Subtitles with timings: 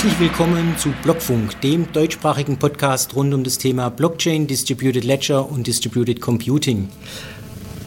[0.00, 5.66] Herzlich willkommen zu Blockfunk, dem deutschsprachigen Podcast rund um das Thema Blockchain, Distributed Ledger und
[5.66, 6.88] Distributed Computing.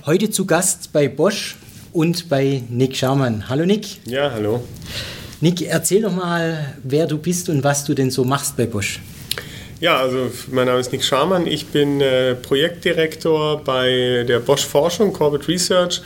[0.05, 1.55] Heute zu Gast bei Bosch
[1.91, 3.49] und bei Nick Scharmann.
[3.49, 4.05] Hallo Nick.
[4.05, 4.63] Ja, hallo.
[5.41, 8.99] Nick, erzähl doch mal, wer du bist und was du denn so machst bei Bosch.
[9.83, 11.45] Ja, also mein Name ist Nick Scharmann.
[11.45, 16.01] Ich bin äh, Projektdirektor bei der Bosch Forschung, Corporate Research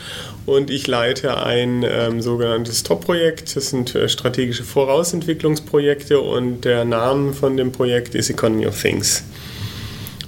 [0.48, 3.56] und ich leite ein ähm, sogenanntes Top-Projekt.
[3.56, 9.22] Das sind äh, strategische Vorausentwicklungsprojekte und der Name von dem Projekt ist Economy of Things.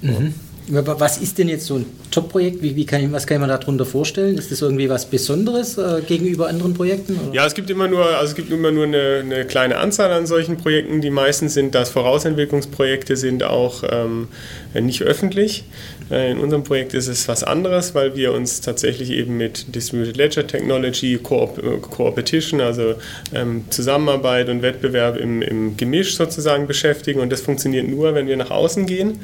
[0.04, 0.36] Mhm.
[0.68, 2.62] Was ist denn jetzt so ein Top-Projekt?
[2.62, 4.38] Wie, wie kann was kann man darunter vorstellen?
[4.38, 7.20] Ist das irgendwie was Besonderes äh, gegenüber anderen Projekten?
[7.20, 7.36] Oder?
[7.36, 10.26] Ja, es gibt immer nur, also es gibt immer nur eine, eine, kleine Anzahl an
[10.26, 11.02] solchen Projekten.
[11.02, 14.28] Die meisten sind das Vorausentwicklungsprojekte, sind auch ähm,
[14.74, 15.64] nicht öffentlich.
[16.12, 20.18] Äh, in unserem Projekt ist es was anderes, weil wir uns tatsächlich eben mit Distributed
[20.18, 22.96] Ledger Technology, Co-Opetition, also
[23.34, 27.20] ähm, Zusammenarbeit und Wettbewerb im, im Gemisch sozusagen beschäftigen.
[27.20, 29.20] Und das funktioniert nur, wenn wir nach außen gehen.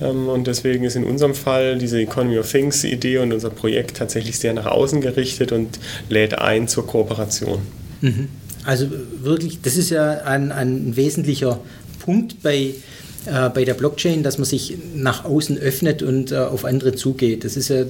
[0.00, 3.96] Ähm, und deswegen ist in unserem Fall diese Economy of Things Idee und unser Projekt
[3.96, 7.60] tatsächlich sehr nach außen gerichtet und lädt ein zur Kooperation.
[8.00, 8.28] Mhm.
[8.64, 8.86] Also
[9.22, 11.60] wirklich, das ist ja ein, ein wesentlicher
[12.00, 12.74] Punkt bei,
[13.26, 17.44] äh, bei der Blockchain, dass man sich nach außen öffnet und äh, auf andere zugeht.
[17.44, 17.84] Das ist ja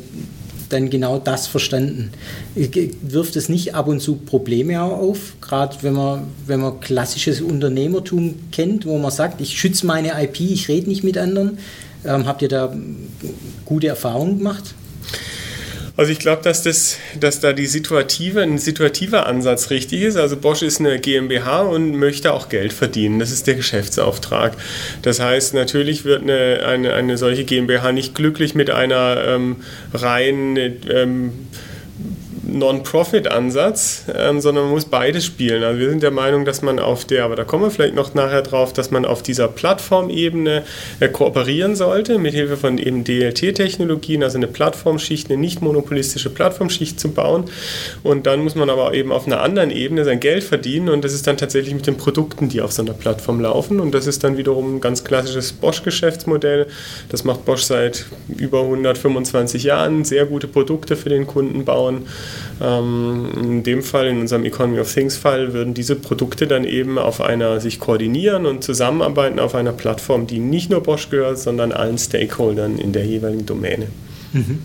[0.69, 2.13] dann genau das verstanden.
[2.55, 8.37] Wirft es nicht ab und zu Probleme auf, gerade wenn man, wenn man klassisches Unternehmertum
[8.53, 11.59] kennt, wo man sagt, ich schütze meine IP, ich rede nicht mit anderen.
[12.05, 12.73] Ähm, habt ihr da
[13.65, 14.75] gute Erfahrungen gemacht?
[15.97, 20.17] Also ich glaube, dass, das, dass da die situative, ein situativer Ansatz richtig ist.
[20.17, 23.19] Also Bosch ist eine GmbH und möchte auch Geld verdienen.
[23.19, 24.57] Das ist der Geschäftsauftrag.
[25.03, 29.57] Das heißt, natürlich wird eine, eine, eine solche GmbH nicht glücklich mit einer ähm,
[29.93, 31.33] rein ähm,
[32.59, 35.63] Non-Profit-Ansatz, ähm, sondern man muss beides spielen.
[35.63, 38.15] Also wir sind der Meinung, dass man auf der, aber da kommen wir vielleicht noch
[38.15, 40.63] nachher drauf, dass man auf dieser Plattformebene
[41.01, 46.99] äh, kooperieren sollte, mit Hilfe von eben DLT-Technologien, also eine Plattformschicht, eine nicht monopolistische Plattformschicht
[46.99, 47.45] zu bauen.
[48.03, 51.13] Und dann muss man aber eben auf einer anderen Ebene sein Geld verdienen und das
[51.13, 53.81] ist dann tatsächlich mit den Produkten, die auf so einer Plattform laufen.
[53.81, 56.67] Und das ist dann wiederum ein ganz klassisches Bosch-Geschäftsmodell.
[57.09, 62.07] Das macht Bosch seit über 125 Jahren, sehr gute Produkte für den Kunden bauen.
[62.61, 66.99] Ähm, in dem Fall, in unserem Economy of Things Fall, würden diese Produkte dann eben
[66.99, 71.73] auf einer sich koordinieren und zusammenarbeiten auf einer Plattform, die nicht nur Bosch gehört, sondern
[71.73, 73.87] allen Stakeholdern in der jeweiligen Domäne.
[74.33, 74.59] Mhm.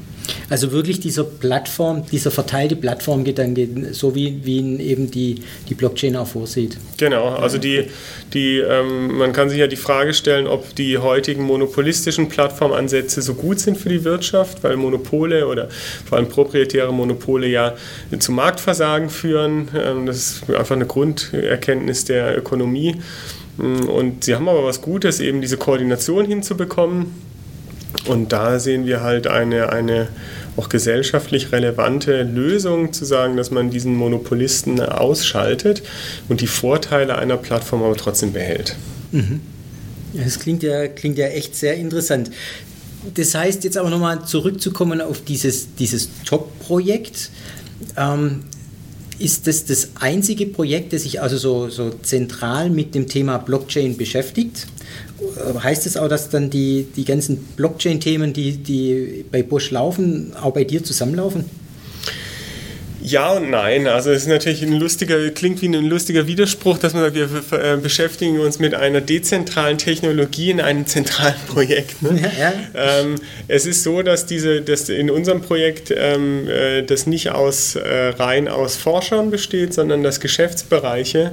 [0.50, 6.16] Also wirklich dieser Plattform, dieser verteilte Plattformgedanke, so wie, wie ihn eben die, die Blockchain
[6.16, 6.78] auch vorsieht.
[6.98, 7.86] Genau, also die,
[8.34, 13.34] die, ähm, man kann sich ja die Frage stellen, ob die heutigen monopolistischen Plattformansätze so
[13.34, 15.70] gut sind für die Wirtschaft, weil Monopole oder
[16.06, 17.76] vor allem proprietäre Monopole ja
[18.20, 19.70] zu Marktversagen führen.
[19.76, 22.96] Ähm, das ist einfach eine Grunderkenntnis der Ökonomie.
[23.58, 27.14] Und sie haben aber was Gutes, eben diese Koordination hinzubekommen
[28.08, 30.08] und da sehen wir halt eine, eine
[30.58, 35.84] auch gesellschaftlich relevante Lösung, zu sagen, dass man diesen Monopolisten ausschaltet
[36.30, 38.76] und die Vorteile einer Plattform aber trotzdem behält.
[39.12, 39.42] Mhm.
[40.14, 42.32] Das klingt ja, klingt ja echt sehr interessant.
[43.16, 47.30] Das heißt, jetzt aber nochmal zurückzukommen auf dieses, dieses Top-Projekt.
[47.98, 48.42] Ähm,
[49.20, 53.98] ist das das einzige Projekt, das sich also so, so zentral mit dem Thema Blockchain
[53.98, 54.68] beschäftigt?
[55.62, 60.54] Heißt es auch, dass dann die, die ganzen Blockchain-Themen, die, die bei Bosch laufen, auch
[60.54, 61.46] bei dir zusammenlaufen?
[63.06, 63.86] Ja und nein.
[63.86, 67.30] Also es ist natürlich ein lustiger, klingt wie ein lustiger Widerspruch, dass man sagt, wir
[67.52, 72.02] äh, beschäftigen uns mit einer dezentralen Technologie in einem zentralen Projekt.
[72.02, 72.20] Ne?
[72.20, 73.02] Ja, ja.
[73.02, 73.16] Ähm,
[73.48, 78.08] es ist so, dass diese, dass in unserem Projekt ähm, äh, das nicht aus äh,
[78.18, 81.32] rein aus Forschern besteht, sondern dass Geschäftsbereiche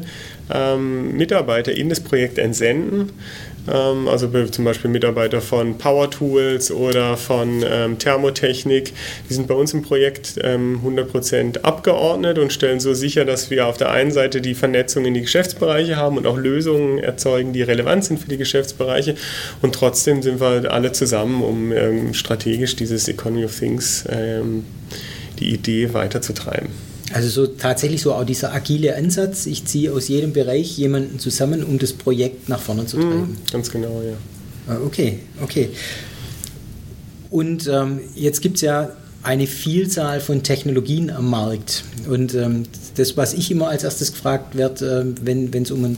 [0.52, 3.10] ähm, Mitarbeiter in das Projekt entsenden.
[3.70, 8.92] Ähm, also zum Beispiel Mitarbeiter von Power Tools oder von ähm, Thermotechnik,
[9.28, 13.66] die sind bei uns im Projekt ähm, 100% abgeordnet und stellen so sicher, dass wir
[13.66, 17.62] auf der einen Seite die Vernetzung in die Geschäftsbereiche haben und auch Lösungen erzeugen, die
[17.62, 19.14] relevant sind für die Geschäftsbereiche.
[19.60, 24.64] Und trotzdem sind wir alle zusammen, um ähm, strategisch dieses Economy of Things, ähm,
[25.38, 26.91] die Idee weiterzutreiben.
[27.12, 31.62] Also so tatsächlich so auch dieser agile Ansatz, ich ziehe aus jedem Bereich jemanden zusammen,
[31.62, 33.20] um das Projekt nach vorne zu treiben.
[33.20, 34.14] Mhm, ganz genau, ja.
[34.72, 35.70] Ah, okay, okay.
[37.30, 38.92] Und ähm, jetzt gibt es ja
[39.22, 41.84] eine Vielzahl von Technologien am Markt.
[42.08, 42.64] Und ähm,
[42.96, 45.96] das, was ich immer als erstes gefragt werde, äh, wenn es um ein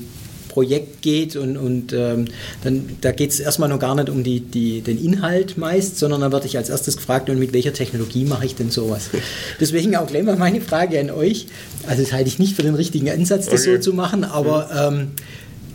[0.55, 2.27] Projekt geht und, und ähm,
[2.63, 6.21] dann, da geht es erstmal noch gar nicht um die, die, den Inhalt meist, sondern
[6.21, 9.11] dann werde ich als erstes gefragt, und mit welcher Technologie mache ich denn sowas?
[9.61, 11.49] Deswegen auch gleich mal meine Frage an euch.
[11.89, 13.75] Also das halte ich nicht für den richtigen Ansatz, das okay.
[13.75, 15.09] so zu machen, aber ähm,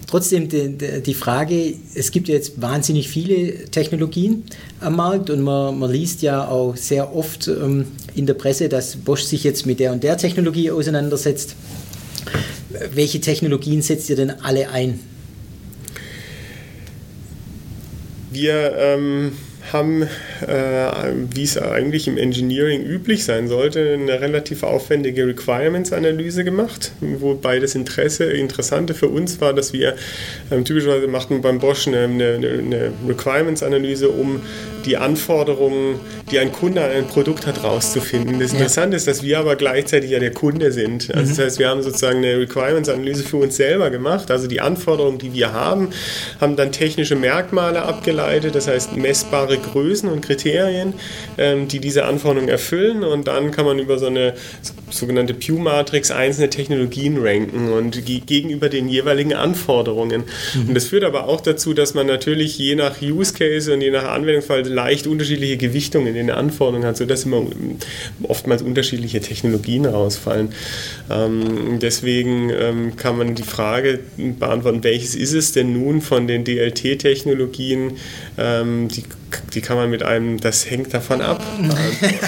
[0.08, 4.44] trotzdem die, die, Frage, es gibt ja jetzt wahnsinnig viele Technologien
[4.80, 7.86] am Markt und man, man liest ja auch sehr oft ähm,
[8.16, 11.56] in der Presse, dass Bosch sich jetzt mit der und der Technologie auseinandersetzt.
[12.70, 15.00] Welche Technologien setzt ihr denn alle ein?
[18.32, 19.32] Wir ähm
[19.74, 20.08] haben, äh,
[21.34, 27.76] wie es eigentlich im Engineering üblich sein sollte, eine relativ aufwendige Requirements-Analyse gemacht, wobei das
[27.76, 29.96] Interesse, Interessante für uns war, dass wir
[30.52, 34.42] ähm, typischerweise machten beim Bosch eine, eine, eine Requirements-Analyse, um
[34.86, 36.00] die Anforderungen,
[36.32, 38.40] die ein Kunde an ein Produkt hat, rauszufinden.
[38.40, 38.98] Das Interessante ja.
[38.98, 41.14] ist, dass wir aber gleichzeitig ja der Kunde sind.
[41.14, 41.30] Also mhm.
[41.30, 45.34] Das heißt, wir haben sozusagen eine Requirements-Analyse für uns selber gemacht, also die Anforderungen, die
[45.34, 45.90] wir haben,
[46.40, 50.94] haben dann technische Merkmale abgeleitet, das heißt messbare Größen und Kriterien,
[51.38, 54.34] ähm, die diese Anforderungen erfüllen und dann kann man über so eine
[54.90, 60.24] sogenannte Pew-Matrix einzelne Technologien ranken und gegenüber den jeweiligen Anforderungen.
[60.56, 60.70] Mhm.
[60.70, 63.92] Und das führt aber auch dazu, dass man natürlich je nach Use Case und je
[63.92, 67.46] nach Anwendungsfall leicht unterschiedliche Gewichtungen in den Anforderungen hat, sodass immer
[68.24, 70.50] oftmals unterschiedliche Technologien rausfallen.
[71.10, 76.44] Ähm, deswegen ähm, kann man die Frage beantworten, welches ist es denn nun von den
[76.44, 77.98] DLT-Technologien,
[78.38, 79.04] die
[79.54, 81.44] die kann man mit einem, das hängt davon ab.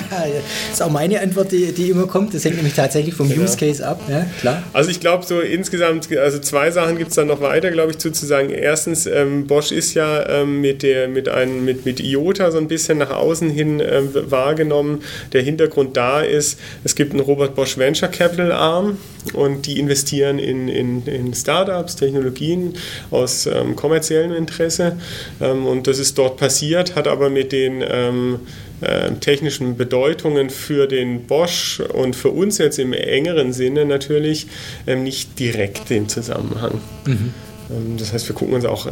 [0.10, 2.34] das ist auch meine Antwort, die, die immer kommt.
[2.34, 3.44] Das hängt nämlich tatsächlich vom genau.
[3.44, 4.64] Use Case ab, ja, klar.
[4.74, 7.98] Also ich glaube so insgesamt, also zwei Sachen gibt es dann noch weiter, glaube ich,
[7.98, 8.50] zu, zu sagen.
[8.50, 12.68] Erstens, ähm, Bosch ist ja ähm, mit, der, mit, ein, mit, mit IOTA so ein
[12.68, 15.04] bisschen nach außen hin ähm, wahrgenommen.
[15.34, 18.98] Der Hintergrund da ist, es gibt einen Robert Bosch Venture Capital Arm
[19.34, 22.74] und die investieren in, in, in Startups, Technologien
[23.12, 24.98] aus ähm, kommerziellem Interesse
[25.40, 28.40] ähm, und das ist dort passiert, hat aber mit den ähm,
[28.82, 34.48] äh, technischen Bedeutungen für den Bosch und für uns jetzt im engeren Sinne natürlich
[34.88, 36.82] ähm, nicht direkt den Zusammenhang.
[37.06, 37.34] Mhm.
[37.70, 38.88] Ähm, das heißt, wir gucken uns auch,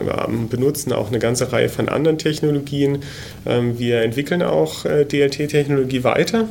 [0.50, 3.00] benutzen auch eine ganze Reihe von anderen Technologien.
[3.46, 6.48] Ähm, wir entwickeln auch äh, DLT-Technologie weiter.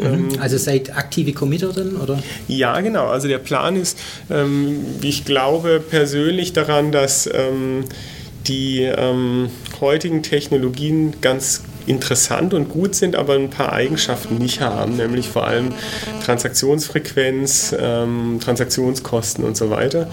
[0.00, 0.38] Mhm.
[0.40, 2.22] Also seid aktive Committer dann, oder?
[2.46, 3.06] Ja, genau.
[3.06, 3.98] Also der Plan ist,
[4.30, 7.84] ähm, ich glaube persönlich daran, dass ähm,
[8.48, 9.50] die ähm,
[9.80, 15.46] heutigen Technologien ganz interessant und gut sind, aber ein paar Eigenschaften nicht haben, nämlich vor
[15.46, 15.72] allem
[16.24, 20.08] Transaktionsfrequenz, ähm, Transaktionskosten und so weiter.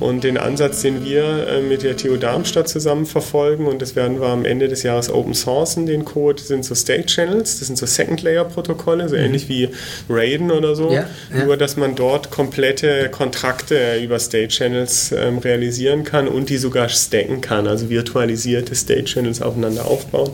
[0.00, 4.20] Und den Ansatz, den wir äh, mit der TU Darmstadt zusammen verfolgen, und das werden
[4.20, 7.76] wir am Ende des Jahres open sourcen, den Code, sind so State Channels, das sind
[7.76, 9.22] so Second-Layer-Protokolle, so mhm.
[9.22, 9.68] ähnlich wie
[10.08, 11.44] Raiden oder so, ja, ja.
[11.44, 16.88] nur dass man dort komplette Kontrakte über State Channels ähm, realisieren kann und die sogar
[16.88, 20.30] stacken kann, also virtualisierte State Channels aufeinander aufbauen.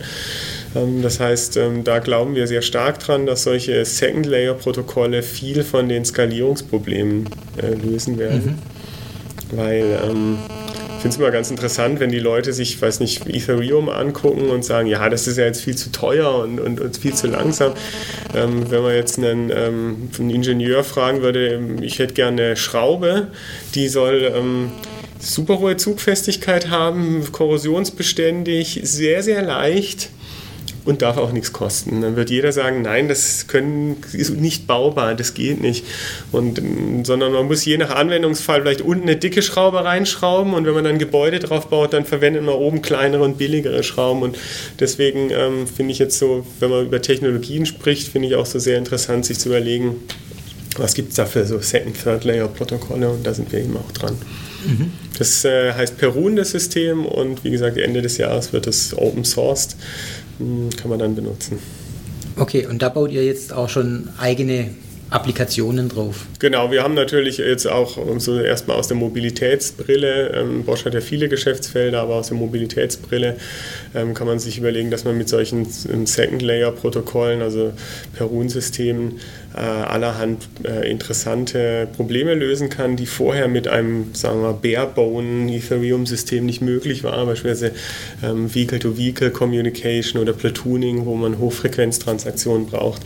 [0.75, 5.89] Ähm, das heißt, ähm, da glauben wir sehr stark dran, dass solche Second-Layer-Protokolle viel von
[5.89, 7.29] den Skalierungsproblemen
[7.61, 8.59] äh, lösen werden.
[9.51, 9.57] Mhm.
[9.57, 10.37] Weil ähm,
[10.95, 14.65] ich finde es immer ganz interessant, wenn die Leute sich, weiß nicht, Ethereum angucken und
[14.65, 17.73] sagen, ja, das ist ja jetzt viel zu teuer und, und, und viel zu langsam.
[18.33, 23.27] Ähm, wenn man jetzt einen, ähm, einen, Ingenieur fragen würde, ich hätte gerne eine Schraube,
[23.75, 24.71] die soll ähm,
[25.19, 30.09] super hohe Zugfestigkeit haben, korrosionsbeständig, sehr, sehr leicht
[30.85, 32.01] und darf auch nichts kosten.
[32.01, 35.83] Dann wird jeder sagen, nein, das können, ist nicht baubar, das geht nicht.
[36.31, 36.61] Und,
[37.03, 40.83] sondern man muss je nach Anwendungsfall vielleicht unten eine dicke Schraube reinschrauben und wenn man
[40.83, 44.21] dann Gebäude drauf baut, dann verwendet man oben kleinere und billigere Schrauben.
[44.21, 44.37] Und
[44.79, 48.59] deswegen ähm, finde ich jetzt so, wenn man über Technologien spricht, finde ich auch so
[48.59, 49.95] sehr interessant, sich zu überlegen,
[50.77, 53.75] was gibt es da für so Second, Third Layer Protokolle und da sind wir eben
[53.77, 54.15] auch dran.
[54.65, 54.91] Mhm.
[55.17, 59.23] Das äh, heißt Perun, das System, und wie gesagt, Ende des Jahres wird es open
[59.23, 59.75] sourced.
[60.39, 61.59] Hm, kann man dann benutzen.
[62.37, 64.69] Okay, und da baut ihr jetzt auch schon eigene
[65.09, 66.25] Applikationen drauf.
[66.39, 71.01] Genau, wir haben natürlich jetzt auch so erstmal aus der Mobilitätsbrille, ähm, Bosch hat ja
[71.01, 73.37] viele Geschäftsfelder, aber aus der Mobilitätsbrille
[73.93, 77.71] ähm, kann man sich überlegen, dass man mit solchen ähm, Second-Layer-Protokollen, also
[78.17, 79.19] Perun-Systemen,
[79.55, 86.45] äh, allerhand äh, interessante Probleme lösen kann, die vorher mit einem, sagen wir, Barebone Ethereum-System
[86.45, 87.71] nicht möglich waren, beispielsweise
[88.21, 93.03] ähm, Vehicle-to-Vehicle-Communication oder Platooning, wo man Hochfrequenztransaktionen braucht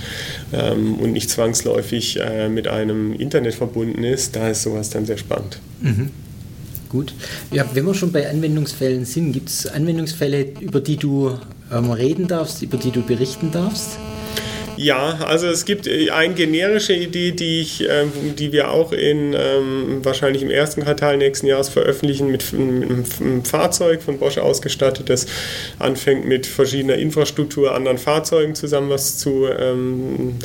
[0.52, 4.36] ähm, und nicht zwangsläufig äh, mit einem Internet verbunden ist.
[4.36, 5.60] Da ist sowas dann sehr spannend.
[5.82, 6.10] Mhm.
[6.90, 7.14] Gut.
[7.52, 11.38] Ja, wenn wir schon bei Anwendungsfällen sind, gibt es Anwendungsfälle, über die du
[11.72, 14.00] ähm, reden darfst, über die du berichten darfst?
[14.82, 19.36] Ja, also es gibt äh, eine generische Idee, die, ich, ähm, die wir auch in
[19.38, 25.26] ähm, wahrscheinlich im ersten Quartal nächsten Jahres veröffentlichen, mit einem Fahrzeug von Bosch ausgestattet, das
[25.80, 30.38] anfängt mit verschiedener Infrastruktur, anderen Fahrzeugen zusammen was zu ähm,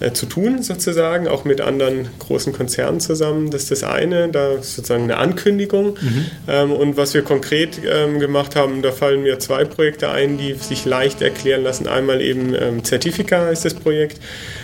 [0.00, 3.50] äh, zu tun, sozusagen, auch mit anderen großen Konzernen zusammen.
[3.50, 5.96] Das ist das eine, da ist sozusagen eine Ankündigung.
[6.00, 6.26] Mhm.
[6.48, 10.52] Ähm, und was wir konkret ähm, gemacht haben, da fallen mir zwei Projekte ein, die
[10.54, 11.88] sich leicht erklären lassen.
[11.88, 14.20] Einmal eben ähm, Certifica ist das Projekt.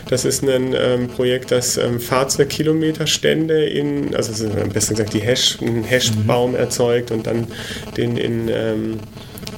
[0.09, 5.59] Das ist ein ähm, Projekt, das ähm, Fahrzeugkilometerstände in, also am besten gesagt die Hash,
[5.61, 6.57] einen Hashbaum mhm.
[6.57, 7.47] erzeugt und dann
[7.97, 9.01] den in ähm,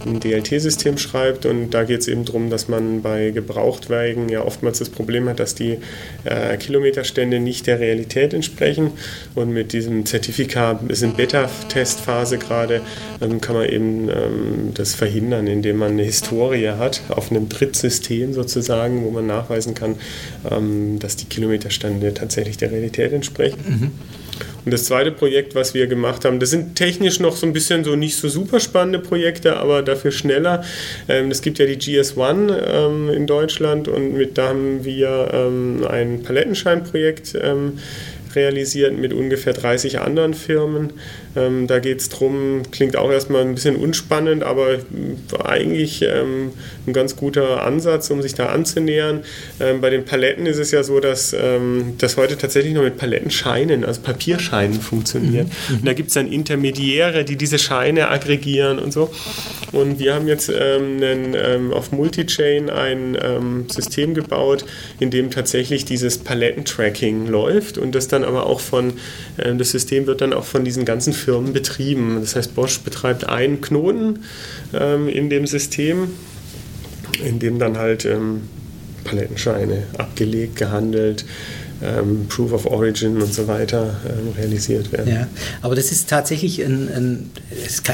[0.04, 1.46] ein DLT-System schreibt.
[1.46, 5.40] Und da geht es eben darum, dass man bei Gebrauchtwagen ja oftmals das Problem hat,
[5.40, 5.78] dass die
[6.24, 8.92] äh, Kilometerstände nicht der Realität entsprechen.
[9.34, 12.80] Und mit diesem Zertifikat, ist in Beta-Testphase gerade,
[13.20, 18.32] ähm, kann man eben ähm, das verhindern, indem man eine Historie hat auf einem Drittsystem
[18.32, 19.96] sozusagen, wo man nachweisen kann,
[20.50, 23.58] ähm, dass die Kilometerstände tatsächlich der Realität entsprechen.
[23.66, 24.23] Mhm.
[24.64, 27.84] Und das zweite Projekt, was wir gemacht haben, das sind technisch noch so ein bisschen
[27.84, 30.64] so nicht so super spannende Projekte, aber dafür schneller.
[31.08, 35.86] Ähm, es gibt ja die GS1 ähm, in Deutschland und mit, da haben wir ähm,
[35.88, 37.36] ein Palettenscheinprojekt
[38.34, 40.92] realisiert mit ungefähr 30 anderen Firmen.
[41.36, 44.78] Ähm, da geht es darum, klingt auch erstmal ein bisschen unspannend, aber
[45.44, 46.52] eigentlich ähm,
[46.86, 49.24] ein ganz guter Ansatz, um sich da anzunähern.
[49.60, 52.96] Ähm, bei den Paletten ist es ja so, dass ähm, das heute tatsächlich noch mit
[52.96, 55.48] Palettenscheinen, also Papierscheinen funktioniert.
[55.68, 55.76] Mhm.
[55.78, 59.10] Und da gibt es dann Intermediäre, die diese Scheine aggregieren und so.
[59.72, 63.16] Und wir haben jetzt ähm, einen, ähm, auf Multichain ein
[63.68, 64.64] System gebaut,
[65.00, 68.94] in dem tatsächlich dieses Palettentracking läuft und das dann aber auch von,
[69.36, 72.18] das System wird dann auch von diesen ganzen Firmen betrieben.
[72.20, 74.20] Das heißt, Bosch betreibt einen Knoten
[74.72, 76.08] ähm, in dem System,
[77.24, 78.42] in dem dann halt ähm,
[79.04, 81.24] Palettenscheine abgelegt, gehandelt,
[81.82, 85.12] ähm, Proof of Origin und so weiter ähm, realisiert werden.
[85.12, 85.26] Ja,
[85.60, 87.30] aber das ist tatsächlich ein, ein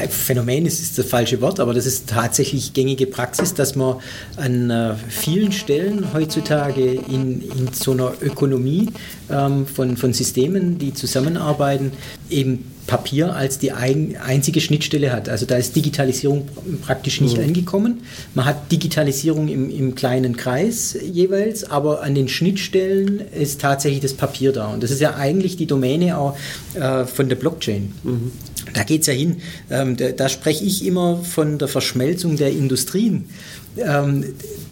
[0.09, 3.97] Phänomen, das ist das falsche Wort, aber das ist tatsächlich gängige Praxis, dass man
[4.37, 8.89] an äh, vielen Stellen heutzutage in, in so einer Ökonomie
[9.29, 11.91] ähm, von, von Systemen, die zusammenarbeiten,
[12.29, 15.29] eben Papier als die ein, einzige Schnittstelle hat.
[15.29, 16.47] Also da ist Digitalisierung
[16.81, 17.43] praktisch nicht mhm.
[17.43, 18.01] angekommen.
[18.33, 24.13] Man hat Digitalisierung im, im, kleinen Kreis jeweils, aber an den Schnittstellen ist tatsächlich das
[24.13, 24.67] Papier da.
[24.67, 26.37] Und das ist ja eigentlich die Domäne auch
[26.73, 27.93] äh, von der Blockchain.
[28.03, 28.31] Mhm.
[28.73, 29.37] Da geht es ja hin.
[29.69, 33.29] Ähm, da, da spreche ich immer von der Verschmelzung der Industrien.
[33.77, 34.25] Ähm,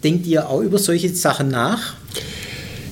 [0.04, 1.94] denkt ihr auch über solche Sachen nach?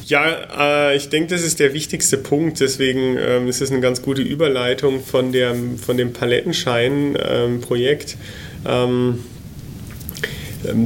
[0.09, 2.61] Ja, äh, ich denke, das ist der wichtigste Punkt.
[2.61, 8.17] Deswegen ähm, ist es eine ganz gute Überleitung von, der, von dem Palettenschein-Projekt.
[8.67, 9.23] Ähm,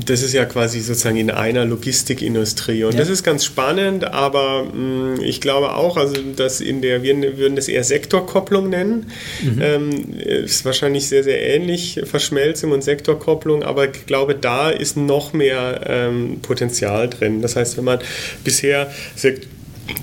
[0.07, 2.85] das ist ja quasi sozusagen in einer Logistikindustrie.
[2.85, 3.01] Und ja.
[3.01, 7.39] das ist ganz spannend, aber mh, mm, ich glaube auch, also dass in der, wir
[7.39, 9.11] würden das eher Sektorkopplung nennen.
[9.43, 9.63] Mhm.
[9.63, 15.33] Ähm, ist wahrscheinlich sehr, sehr ähnlich, Verschmelzung und Sektorkopplung, aber ich glaube, da ist noch
[15.33, 17.41] mehr ähm, Potenzial drin.
[17.41, 17.99] Das heißt, wenn man
[18.45, 18.91] bisher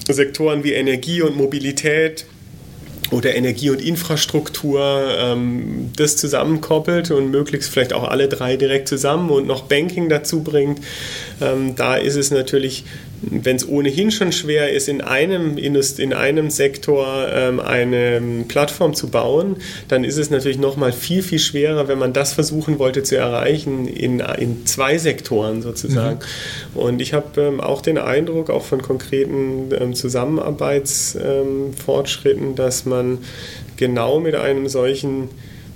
[0.10, 2.26] Sektoren wie Energie und Mobilität
[3.12, 4.82] oder Energie und Infrastruktur
[5.18, 10.44] ähm, das zusammenkoppelt und möglichst vielleicht auch alle drei direkt zusammen und noch Banking dazu
[10.44, 10.80] bringt,
[11.42, 12.86] ähm, da ist es natürlich
[13.22, 19.10] wenn es ohnehin schon schwer ist, in einem, in einem Sektor ähm, eine Plattform zu
[19.10, 19.58] bauen,
[19.88, 23.88] dann ist es natürlich nochmal viel, viel schwerer, wenn man das versuchen wollte zu erreichen
[23.88, 26.20] in, in zwei Sektoren sozusagen.
[26.74, 26.80] Mhm.
[26.80, 33.20] Und ich habe ähm, auch den Eindruck, auch von konkreten ähm, Zusammenarbeitsfortschritten, dass man
[33.78, 35.30] genau mit einem solchen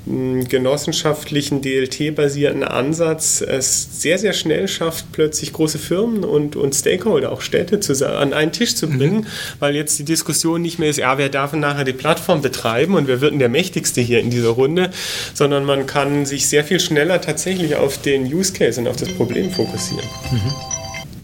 [0.05, 7.39] genossenschaftlichen DLT-basierten Ansatz es sehr, sehr schnell schafft, plötzlich große Firmen und, und Stakeholder, auch
[7.39, 9.25] Städte zusammen, an einen Tisch zu bringen, mhm.
[9.59, 13.07] weil jetzt die Diskussion nicht mehr ist, ja, wer darf nachher die Plattform betreiben und
[13.07, 14.91] wer wird denn der Mächtigste hier in dieser Runde,
[15.33, 19.09] sondern man kann sich sehr viel schneller tatsächlich auf den Use Case und auf das
[19.09, 20.05] Problem fokussieren.
[20.31, 20.53] Mhm.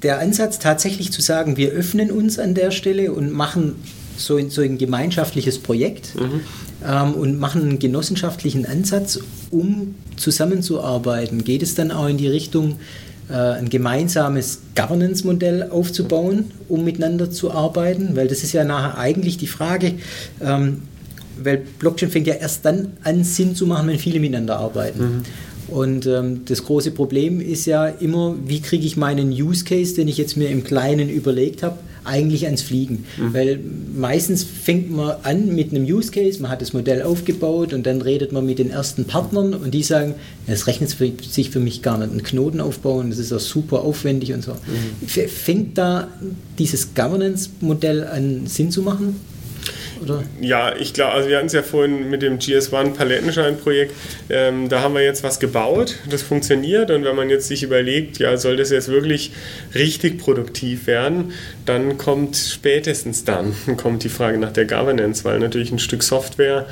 [0.04, 3.76] Der Ansatz tatsächlich zu sagen, wir öffnen uns an der Stelle und machen
[4.16, 6.42] so, so ein gemeinschaftliches Projekt, mhm
[6.86, 9.20] ähm, und machen einen genossenschaftlichen Ansatz,
[9.52, 11.44] um zusammenzuarbeiten.
[11.44, 12.76] Geht es dann auch in die Richtung,
[13.30, 18.16] äh, ein gemeinsames Governance-Modell aufzubauen, um miteinander zu arbeiten?
[18.16, 19.96] Weil das ist ja nachher eigentlich die Frage,
[20.42, 20.84] ähm,
[21.42, 25.02] weil Blockchain fängt ja erst dann an, Sinn zu machen, wenn viele miteinander arbeiten.
[25.02, 25.22] Mhm.
[25.68, 30.08] Und ähm, das große Problem ist ja immer, wie kriege ich meinen Use Case, den
[30.08, 31.78] ich jetzt mir im Kleinen überlegt habe,
[32.10, 33.06] eigentlich ans Fliegen.
[33.18, 33.34] Mhm.
[33.34, 33.60] Weil
[33.96, 38.02] meistens fängt man an mit einem Use Case, man hat das Modell aufgebaut und dann
[38.02, 40.16] redet man mit den ersten Partnern und die sagen,
[40.48, 44.34] es rechnet sich für mich gar nicht, einen Knoten aufbauen, das ist ja super aufwendig
[44.34, 44.54] und so.
[44.54, 45.08] Mhm.
[45.08, 46.08] Fängt da
[46.58, 49.16] dieses Governance-Modell an Sinn zu machen?
[50.02, 50.24] Oder?
[50.40, 53.94] Ja, ich glaube, also wir hatten es ja vorhin mit dem GS1 Palettenschein-Projekt,
[54.30, 58.20] ähm, da haben wir jetzt was gebaut, das funktioniert und wenn man jetzt sich überlegt,
[58.20, 59.32] ja, soll das jetzt wirklich
[59.76, 61.34] richtig produktiv werden,
[61.66, 66.66] dann kommt spätestens dann kommt die Frage nach der Governance, weil natürlich ein Stück Software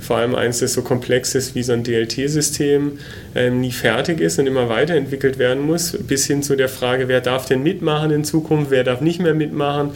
[0.00, 2.98] vor allem eins, das so komplex ist wie so ein DLT-System,
[3.34, 7.20] ähm, nie fertig ist und immer weiterentwickelt werden muss, bis hin zu der Frage, wer
[7.20, 9.90] darf denn mitmachen in Zukunft, wer darf nicht mehr mitmachen.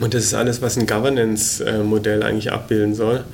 [0.00, 3.24] Und das ist alles, was ein Governance-Modell eigentlich abbilden soll.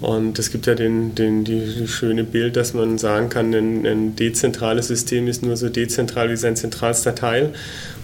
[0.00, 4.14] Und es gibt ja den, den, die, schöne Bild, dass man sagen kann, ein, ein,
[4.14, 7.54] dezentrales System ist nur so dezentral wie sein zentralster Teil.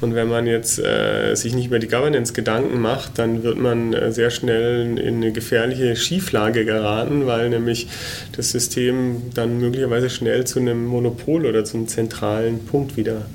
[0.00, 3.92] Und wenn man jetzt äh, sich nicht über die Governance Gedanken macht, dann wird man
[3.92, 7.88] äh, sehr schnell in eine gefährliche Schieflage geraten, weil nämlich
[8.34, 13.26] das System dann möglicherweise schnell zu einem Monopol oder zum zentralen Punkt wieder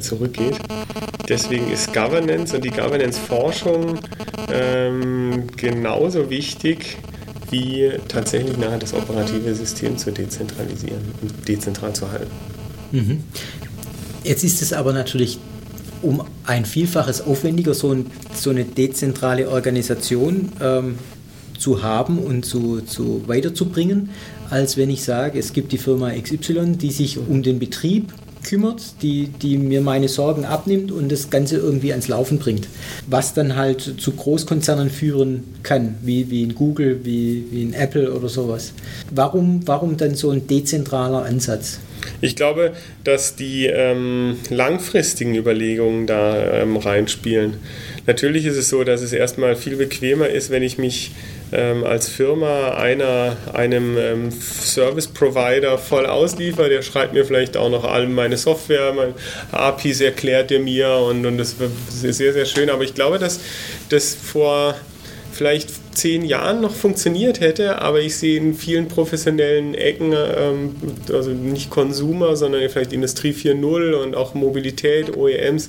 [0.00, 0.58] zurückgeht.
[1.28, 3.98] Deswegen ist Governance und die Governance-Forschung
[4.52, 6.98] ähm, genauso wichtig
[7.50, 12.30] wie tatsächlich nachher das operative System zu dezentralisieren und dezentral zu halten.
[12.92, 13.24] Mhm.
[14.24, 15.38] Jetzt ist es aber natürlich
[16.02, 20.98] um ein Vielfaches aufwendiger, so, ein, so eine dezentrale Organisation ähm,
[21.58, 24.10] zu haben und zu, zu weiterzubringen,
[24.48, 28.12] als wenn ich sage, es gibt die Firma XY, die sich um den Betrieb
[28.50, 32.66] kümmert, die, die mir meine Sorgen abnimmt und das Ganze irgendwie ans Laufen bringt.
[33.06, 38.12] Was dann halt zu Großkonzernen führen kann, wie, wie in Google, wie, wie in Apple
[38.12, 38.72] oder sowas.
[39.12, 41.78] Warum, warum dann so ein dezentraler Ansatz?
[42.20, 42.72] Ich glaube,
[43.04, 47.58] dass die ähm, langfristigen Überlegungen da ähm, reinspielen.
[48.06, 51.12] Natürlich ist es so, dass es erstmal viel bequemer ist, wenn ich mich
[51.52, 56.68] ähm, als Firma einer, einem ähm, Service Provider voll ausliefere.
[56.68, 59.14] Der schreibt mir vielleicht auch noch all meine Software, meine
[59.52, 61.56] APIs erklärt er mir und, und das
[62.02, 62.70] ist sehr, sehr schön.
[62.70, 63.40] Aber ich glaube, dass
[63.88, 64.76] das vor
[65.32, 70.76] vielleicht zehn Jahren noch funktioniert hätte, aber ich sehe in vielen professionellen Ecken, ähm,
[71.12, 75.68] also nicht Konsumer, sondern vielleicht Industrie 4.0 und auch Mobilität, OEMs,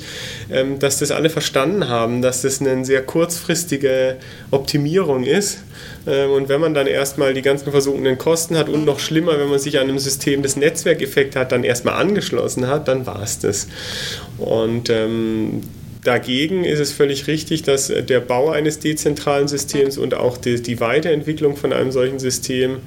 [0.52, 4.18] ähm, dass das alle verstanden haben, dass das eine sehr kurzfristige
[4.52, 5.64] Optimierung ist.
[6.08, 9.50] Ähm, und wenn man dann erstmal die ganzen versunkenen Kosten hat und noch schlimmer, wenn
[9.50, 13.40] man sich an einem System das Netzwerkeffekt hat, dann erstmal angeschlossen hat, dann war es
[13.40, 13.68] das.
[14.38, 15.62] Und ähm,
[16.04, 20.62] Dagegen ist es völlig richtig, dass äh, der Bau eines dezentralen Systems und auch die,
[20.62, 22.78] die Weiterentwicklung von einem solchen System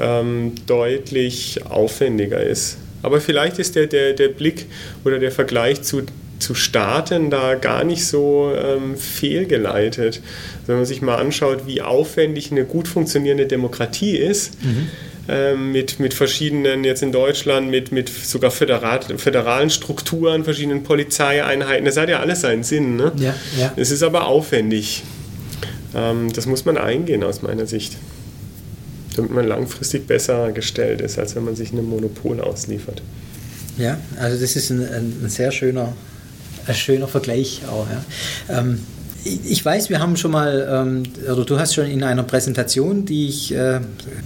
[0.00, 2.78] ähm, deutlich aufwendiger ist.
[3.02, 4.66] Aber vielleicht ist der, der, der Blick
[5.04, 6.02] oder der Vergleich zu,
[6.38, 10.22] zu Staaten da gar nicht so ähm, fehlgeleitet.
[10.66, 14.88] Wenn man sich mal anschaut, wie aufwendig eine gut funktionierende Demokratie ist, mhm
[15.26, 21.86] mit, mit verschiedenen, jetzt in Deutschland, mit, mit sogar föderal, föderalen Strukturen, verschiedenen Polizeieinheiten.
[21.86, 22.96] Das hat ja alles seinen Sinn.
[22.96, 23.12] Ne?
[23.16, 23.72] Ja, ja.
[23.76, 25.02] Es ist aber aufwendig.
[25.94, 27.96] Ähm, das muss man eingehen aus meiner Sicht.
[29.16, 33.00] Damit man langfristig besser gestellt ist, als wenn man sich einem Monopol ausliefert.
[33.78, 35.94] Ja, also das ist ein, ein sehr schöner,
[36.66, 37.86] ein schöner Vergleich auch.
[37.88, 38.58] Ja.
[38.58, 38.80] Ähm,
[39.24, 43.28] ich weiß, wir haben schon mal, ähm, oder du hast schon in einer Präsentation, die
[43.28, 43.80] ich äh,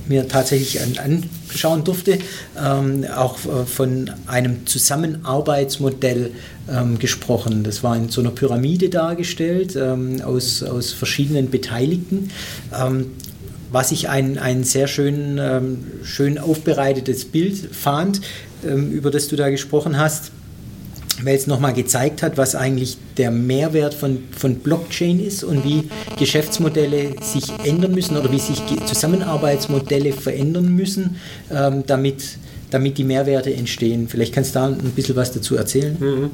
[0.09, 2.19] mir tatsächlich an, anschauen durfte,
[2.61, 6.33] ähm, auch äh, von einem Zusammenarbeitsmodell
[6.69, 7.63] ähm, gesprochen.
[7.63, 12.31] Das war in so einer Pyramide dargestellt aus, aus verschiedenen Beteiligten.
[13.71, 15.41] Was ich ein, ein sehr schön,
[16.03, 18.21] schön aufbereitetes Bild fand,
[18.63, 20.33] über das du da gesprochen hast
[21.23, 25.89] weil es nochmal gezeigt hat, was eigentlich der Mehrwert von, von Blockchain ist und wie
[26.19, 31.17] Geschäftsmodelle sich ändern müssen oder wie sich Zusammenarbeitsmodelle verändern müssen,
[31.51, 32.39] ähm, damit
[32.71, 34.09] damit die Mehrwerte entstehen.
[34.09, 36.31] Vielleicht kannst du da ein bisschen was dazu erzählen.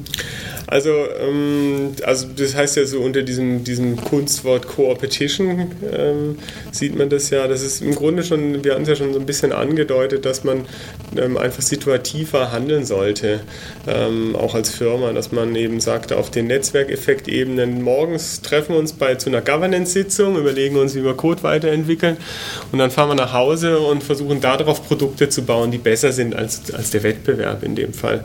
[0.67, 6.37] Also, ähm, also das heißt ja so unter diesem, diesem Kunstwort Co-Opetition ähm,
[6.71, 7.47] sieht man das ja.
[7.47, 10.43] Das ist im Grunde schon, wir haben es ja schon so ein bisschen angedeutet, dass
[10.43, 10.65] man
[11.17, 13.41] ähm, einfach situativer handeln sollte,
[13.87, 18.93] ähm, auch als Firma, dass man eben sagt, auf den Netzwerkeffektebenen morgens treffen wir uns
[18.93, 22.17] bei zu einer Governance-Sitzung, überlegen uns, wie wir Code weiterentwickeln
[22.71, 26.35] und dann fahren wir nach Hause und versuchen darauf Produkte zu bauen, die besser sind
[26.35, 28.23] als, als der Wettbewerb in dem Fall.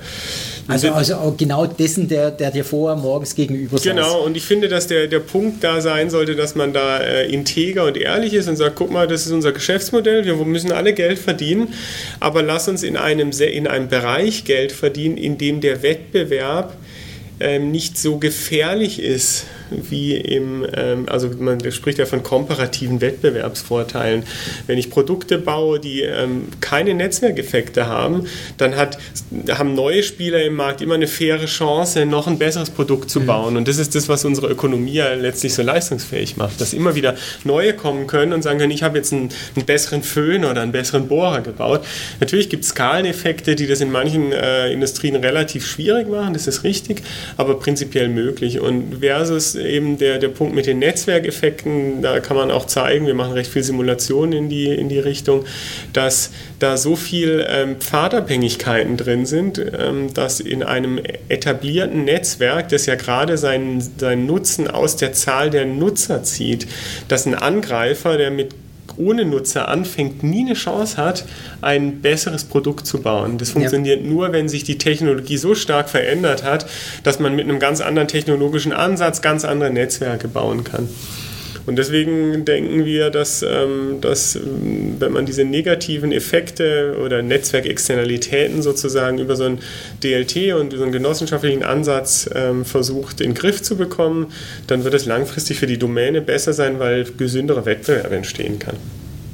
[0.70, 3.84] Also, also genau dessen, der, der dir vorher morgens gegenüber saß.
[3.84, 7.30] Genau, und ich finde, dass der, der Punkt da sein sollte, dass man da äh,
[7.30, 10.92] integer und ehrlich ist und sagt, guck mal, das ist unser Geschäftsmodell, wir müssen alle
[10.92, 11.74] Geld verdienen,
[12.20, 16.76] aber lass uns in einem, in einem Bereich Geld verdienen, in dem der Wettbewerb
[17.40, 24.24] ähm, nicht so gefährlich ist wie im, ähm, also man spricht ja von komparativen Wettbewerbsvorteilen.
[24.66, 28.98] Wenn ich Produkte baue, die ähm, keine Netzwerkeffekte haben, dann hat,
[29.48, 33.26] haben neue Spieler im Markt immer eine faire Chance, noch ein besseres Produkt zu mhm.
[33.26, 33.56] bauen.
[33.56, 37.16] Und das ist das, was unsere Ökonomie ja letztlich so leistungsfähig macht, dass immer wieder
[37.44, 40.72] neue kommen können und sagen können, ich habe jetzt einen, einen besseren Föhn oder einen
[40.72, 41.84] besseren Bohrer gebaut.
[42.20, 46.64] Natürlich gibt es Skaleneffekte, die das in manchen äh, Industrien relativ schwierig machen, das ist
[46.64, 47.02] richtig,
[47.36, 48.60] aber prinzipiell möglich.
[48.60, 53.14] Und versus eben der, der Punkt mit den Netzwerkeffekten, da kann man auch zeigen, wir
[53.14, 55.44] machen recht viel Simulationen in die, in die Richtung,
[55.92, 62.86] dass da so viel ähm, Pfadabhängigkeiten drin sind, ähm, dass in einem etablierten Netzwerk, das
[62.86, 66.66] ja gerade seinen, seinen Nutzen aus der Zahl der Nutzer zieht,
[67.08, 68.54] dass ein Angreifer, der mit
[68.98, 71.24] ohne Nutzer anfängt, nie eine Chance hat,
[71.60, 73.38] ein besseres Produkt zu bauen.
[73.38, 74.06] Das funktioniert ja.
[74.06, 76.66] nur, wenn sich die Technologie so stark verändert hat,
[77.02, 80.88] dass man mit einem ganz anderen technologischen Ansatz ganz andere Netzwerke bauen kann.
[81.70, 88.60] Und deswegen denken wir, dass, ähm, dass ähm, wenn man diese negativen Effekte oder Netzwerkexternalitäten
[88.60, 89.60] sozusagen über so ein
[90.02, 94.32] DLT und so einen genossenschaftlichen Ansatz ähm, versucht, in den Griff zu bekommen,
[94.66, 98.74] dann wird es langfristig für die Domäne besser sein, weil gesündere Wettbewerb entstehen kann.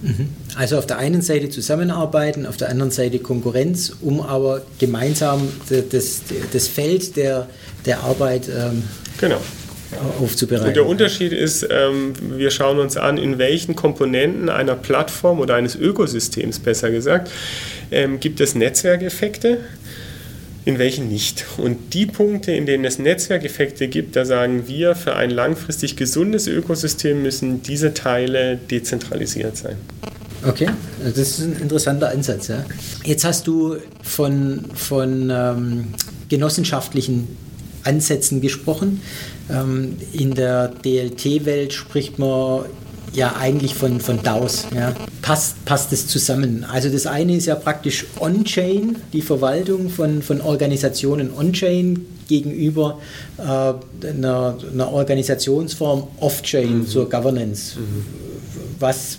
[0.03, 0.29] Mhm.
[0.57, 6.20] Also auf der einen Seite zusammenarbeiten, auf der anderen Seite Konkurrenz, um aber gemeinsam das,
[6.53, 7.49] das Feld der,
[7.87, 8.83] der Arbeit ähm,
[9.18, 9.40] genau
[10.20, 10.68] aufzubereiten.
[10.68, 15.55] Und der Unterschied ist, ähm, wir schauen uns an, in welchen Komponenten einer Plattform oder
[15.55, 17.31] eines Ökosystems, besser gesagt,
[17.90, 19.59] ähm, gibt es Netzwerkeffekte,
[20.64, 21.46] in welchen nicht.
[21.59, 26.49] Und die Punkte, in denen es Netzwerkeffekte gibt, da sagen wir, für ein langfristig gesundes
[26.49, 29.77] Ökosystem müssen diese Teile dezentralisiert sein.
[30.44, 30.68] Okay,
[31.03, 32.49] das ist ein interessanter Ansatz.
[32.49, 32.64] Ja.
[33.05, 35.87] Jetzt hast du von, von ähm,
[36.29, 37.29] genossenschaftlichen
[37.85, 39.01] Ansätzen gesprochen.
[39.51, 42.65] Ähm, in der DLT-Welt spricht man
[43.13, 44.67] ja eigentlich von, von DAOs.
[44.75, 44.95] Ja.
[45.23, 46.65] Passt, passt es zusammen?
[46.71, 53.01] Also das eine ist ja praktisch On-Chain, die Verwaltung von, von Organisationen On-Chain gegenüber
[53.39, 53.43] äh,
[54.09, 56.87] einer, einer, Organisationsform Off-Chain mhm.
[56.87, 57.79] zur Governance.
[57.79, 58.05] Mhm.
[58.79, 59.19] Was,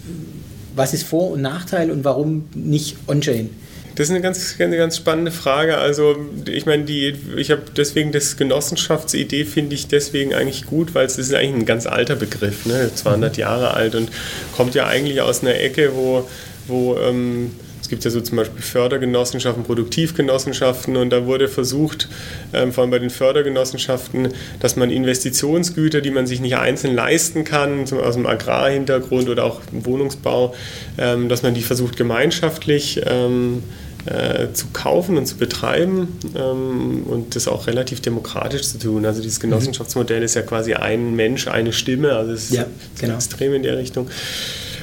[0.75, 3.49] was ist Vor- und Nachteil und warum nicht On-Chain?
[3.97, 5.79] Das ist eine ganz, eine ganz spannende Frage.
[5.79, 11.07] Also ich meine, die, ich habe deswegen das Genossenschaftsidee finde ich deswegen eigentlich gut, weil
[11.07, 12.91] es ist eigentlich ein ganz alter Begriff, ne?
[12.93, 13.39] 200 mhm.
[13.39, 14.11] Jahre alt und
[14.55, 16.29] kommt ja eigentlich aus einer Ecke, wo,
[16.67, 22.07] wo ähm, es gibt ja so zum Beispiel Fördergenossenschaften, Produktivgenossenschaften und da wurde versucht,
[22.53, 24.27] ähm, vor allem bei den Fördergenossenschaften,
[24.59, 29.43] dass man Investitionsgüter, die man sich nicht einzeln leisten kann, zum, aus dem Agrarhintergrund oder
[29.45, 30.53] auch im Wohnungsbau,
[30.99, 33.63] ähm, dass man die versucht gemeinschaftlich ähm,
[34.07, 39.05] äh, zu kaufen und zu betreiben ähm, und das auch relativ demokratisch zu tun.
[39.05, 39.49] Also dieses mhm.
[39.49, 42.65] Genossenschaftsmodell ist ja quasi ein Mensch, eine Stimme, also es ist ja,
[42.99, 43.15] genau.
[43.15, 44.09] extrem in der Richtung.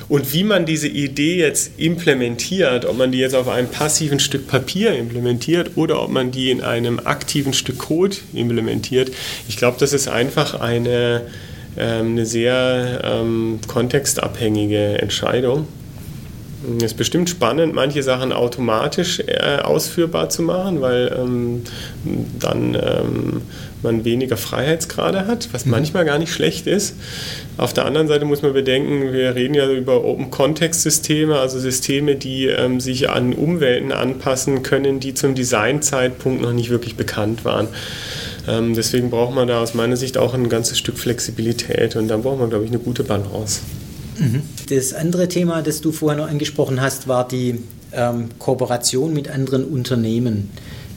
[0.08, 4.46] Und wie man diese Idee jetzt implementiert, ob man die jetzt auf einem passiven Stück
[4.46, 9.10] Papier implementiert oder ob man die in einem aktiven Stück Code implementiert,
[9.48, 11.22] ich glaube, das ist einfach eine,
[11.78, 15.66] ähm, eine sehr ähm, kontextabhängige Entscheidung.
[16.78, 21.62] Es ist bestimmt spannend, manche Sachen automatisch äh, ausführbar zu machen, weil ähm,
[22.38, 23.42] dann ähm,
[23.82, 25.72] man weniger Freiheitsgrade hat, was mhm.
[25.72, 26.96] manchmal gar nicht schlecht ist.
[27.56, 32.46] Auf der anderen Seite muss man bedenken, wir reden ja über Open-Context-Systeme, also Systeme, die
[32.46, 37.68] ähm, sich an Umwelten anpassen können, die zum Designzeitpunkt noch nicht wirklich bekannt waren.
[38.48, 42.22] Ähm, deswegen braucht man da aus meiner Sicht auch ein ganzes Stück Flexibilität und dann
[42.22, 43.60] braucht man, glaube ich, eine gute Balance.
[44.68, 47.60] Das andere Thema, das du vorher noch angesprochen hast, war die
[47.92, 50.50] ähm, Kooperation mit anderen Unternehmen.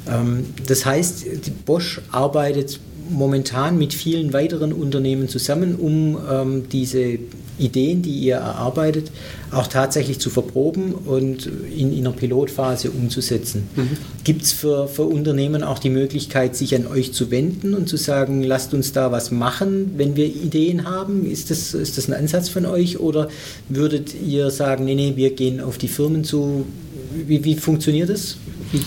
[0.08, 1.26] Ähm, das heißt,
[1.66, 7.20] Bosch arbeitet momentan mit vielen weiteren Unternehmen zusammen, um ähm, diese
[7.60, 9.12] Ideen, die ihr erarbeitet,
[9.52, 13.68] auch tatsächlich zu verproben und in, in einer Pilotphase umzusetzen.
[13.76, 13.98] Mhm.
[14.24, 17.98] Gibt es für, für Unternehmen auch die Möglichkeit, sich an euch zu wenden und zu
[17.98, 21.30] sagen, lasst uns da was machen, wenn wir Ideen haben?
[21.30, 23.30] Ist das, ist das ein Ansatz von euch oder
[23.70, 26.66] würdet ihr sagen, nee, nee, wir gehen auf die Firmen zu?
[27.14, 28.38] Wie, wie funktioniert das?
[28.72, 28.82] Wie?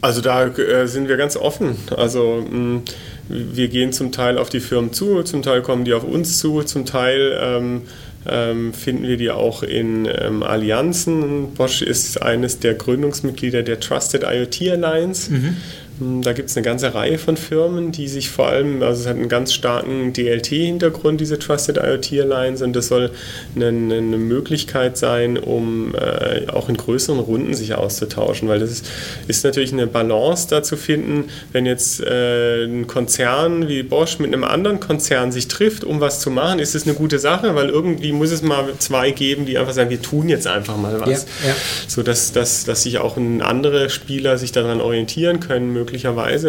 [0.00, 1.76] Also da äh, sind wir ganz offen.
[1.96, 2.82] Also mh, mm,
[3.28, 6.62] wir gehen zum Teil auf die Firmen zu, zum Teil kommen die auf uns zu,
[6.62, 7.82] zum Teil ähm,
[8.26, 11.54] ähm, finden wir die auch in ähm, Allianzen.
[11.54, 15.32] Bosch ist eines der Gründungsmitglieder der Trusted IoT Alliance.
[15.32, 15.56] Mhm.
[16.02, 19.06] Hm, da gibt es eine ganze Reihe von Firmen, die sich vor allem, also es
[19.06, 23.10] hat einen ganz starken DLT-Hintergrund, diese Trusted IoT Alliance, und das soll
[23.54, 28.86] eine, eine Möglichkeit sein, um äh, auch in größeren Runden sich auszutauschen, weil das ist,
[29.28, 34.32] ist natürlich eine Balance da zu finden, wenn jetzt äh, ein Konzern wie Bosch mit
[34.32, 37.68] einem anderen Konzern sich trifft, um was zu machen, ist das eine gute Sache, weil
[37.68, 41.26] irgendwie muss es mal zwei geben, die einfach sagen, wir tun jetzt einfach mal was.
[41.42, 41.54] Ja, ja.
[41.86, 45.91] So dass, dass, dass sich auch andere Spieler sich daran orientieren können, möglicherweise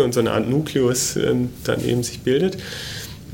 [0.03, 2.57] und so eine Art Nukleus äh, dann eben sich bildet.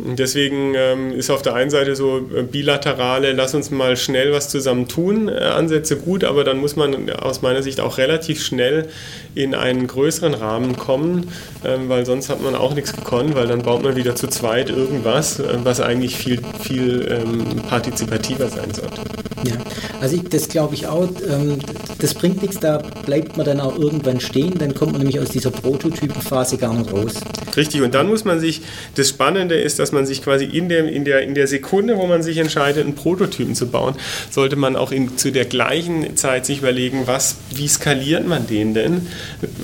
[0.02, 4.50] Deswegen ähm, ist auf der einen Seite so äh, bilaterale, lass uns mal schnell was
[4.50, 8.88] zusammen tun, äh, Ansätze gut, aber dann muss man aus meiner Sicht auch relativ schnell
[9.36, 11.32] in einen größeren Rahmen kommen,
[11.66, 14.70] ähm, weil sonst hat man auch nichts gekonnt, weil dann baut man wieder zu zweit
[14.70, 19.29] irgendwas, was eigentlich viel, viel ähm, partizipativer sein sollte.
[19.46, 19.56] Ja,
[20.02, 21.60] also ich, das glaube ich auch, ähm,
[22.00, 25.30] das bringt nichts, da bleibt man dann auch irgendwann stehen, dann kommt man nämlich aus
[25.30, 27.14] dieser Prototypenphase gar nicht raus.
[27.56, 28.62] Richtig, und dann muss man sich,
[28.96, 32.08] das Spannende ist, dass man sich quasi in der, in der, in der Sekunde, wo
[32.08, 33.96] man sich entscheidet, einen Prototypen zu bauen,
[34.30, 38.74] sollte man auch in, zu der gleichen Zeit sich überlegen, was, wie skaliert man den
[38.74, 39.08] denn?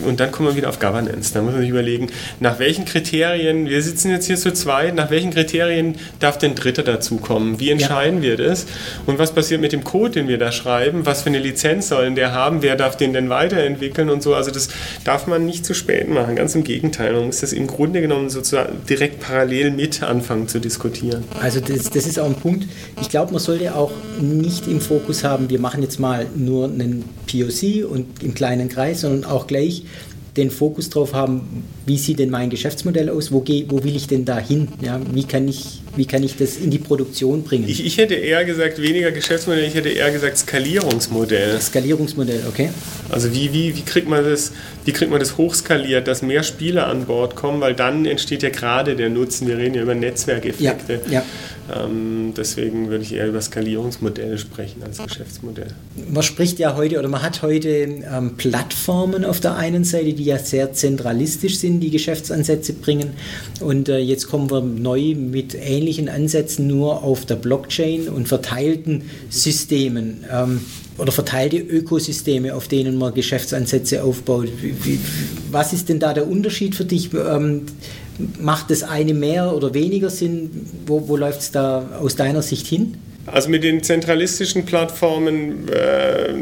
[0.06, 1.34] Und dann kommen wir wieder auf Governance.
[1.34, 2.08] Da muss man sich überlegen,
[2.40, 6.84] nach welchen Kriterien, wir sitzen jetzt hier zu zweit, nach welchen Kriterien darf denn Dritter
[6.84, 7.60] dazukommen?
[7.60, 8.30] Wie entscheiden ja.
[8.30, 8.66] wir das?
[9.06, 11.06] Und was passiert mit dem Code, den wir da schreiben?
[11.06, 12.62] Was für eine Lizenz sollen der haben?
[12.62, 14.36] Wer darf den denn weiterentwickeln und so?
[14.36, 14.70] Also das
[15.04, 16.36] darf man nicht zu spät machen.
[16.36, 17.14] Ganz im Gegenteil.
[17.14, 21.24] Man muss das im Grunde genommen sozusagen direkt parallel mit anfangen zu diskutieren.
[21.42, 22.68] Also das, das ist auch ein Punkt.
[23.02, 27.06] Ich glaube, man sollte auch nicht im Fokus haben, wir machen jetzt mal nur einen
[27.28, 29.84] POC und im kleinen Kreis, sondern auch gleich
[30.38, 34.08] den Fokus darauf haben, wie sieht denn mein Geschäftsmodell aus, wo, geh, wo will ich
[34.08, 35.00] denn da hin, ja?
[35.14, 37.66] wie, kann ich, wie kann ich das in die Produktion bringen.
[37.68, 41.60] Ich, ich hätte eher gesagt, weniger Geschäftsmodell, ich hätte eher gesagt Skalierungsmodell.
[41.62, 42.70] Skalierungsmodell, okay.
[43.10, 44.52] Also wie, wie, wie, kriegt man das,
[44.84, 48.50] wie kriegt man das hochskaliert, dass mehr Spieler an Bord kommen, weil dann entsteht ja
[48.50, 51.02] gerade der Nutzen, wir reden ja über Netzwerkeffekte.
[51.06, 51.26] Ja, ja.
[51.74, 55.70] Ähm, deswegen würde ich eher über Skalierungsmodelle sprechen als Geschäftsmodell.
[56.10, 60.26] Man spricht ja heute oder man hat heute ähm, Plattformen auf der einen Seite, die
[60.26, 63.12] ja sehr zentralistisch sind, die Geschäftsansätze bringen.
[63.62, 69.04] Und äh, jetzt kommen wir neu mit ähnlichen Ansätzen nur auf der Blockchain und verteilten
[69.30, 70.24] Systemen.
[70.32, 70.62] Ähm,
[70.98, 74.48] oder verteilte Ökosysteme, auf denen man Geschäftsansätze aufbaut.
[74.62, 75.00] Wie,
[75.52, 77.14] was ist denn da der Unterschied für dich?
[77.14, 77.64] Ähm,
[78.40, 80.68] macht das eine mehr oder weniger Sinn?
[80.86, 82.98] Wo, wo läuft es da aus deiner Sicht hin?
[83.26, 86.34] Also mit den zentralistischen Plattformen, äh,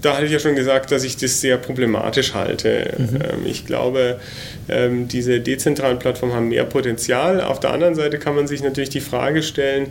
[0.00, 2.94] da hatte ich ja schon gesagt, dass ich das sehr problematisch halte.
[2.98, 3.16] Mhm.
[3.16, 4.18] Ähm, ich glaube,
[4.68, 7.40] ähm, diese dezentralen Plattformen haben mehr Potenzial.
[7.40, 9.88] Auf der anderen Seite kann man sich natürlich die Frage stellen,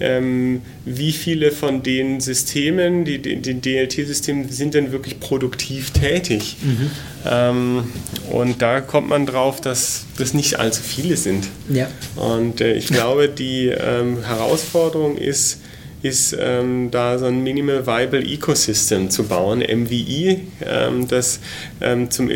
[0.00, 6.56] ähm, wie viele von den Systemen, die, den DLT-Systemen, sind denn wirklich produktiv tätig?
[6.62, 6.90] Mhm.
[7.26, 7.84] Ähm,
[8.30, 11.48] und da kommt man drauf, dass das nicht allzu viele sind.
[11.68, 11.88] Ja.
[12.16, 15.60] Und äh, ich glaube, die ähm, Herausforderung ist,
[16.02, 21.40] ist ähm, da so ein Minimal Viable Ecosystem zu bauen, MVI, ähm, das
[21.80, 22.30] ähm, zum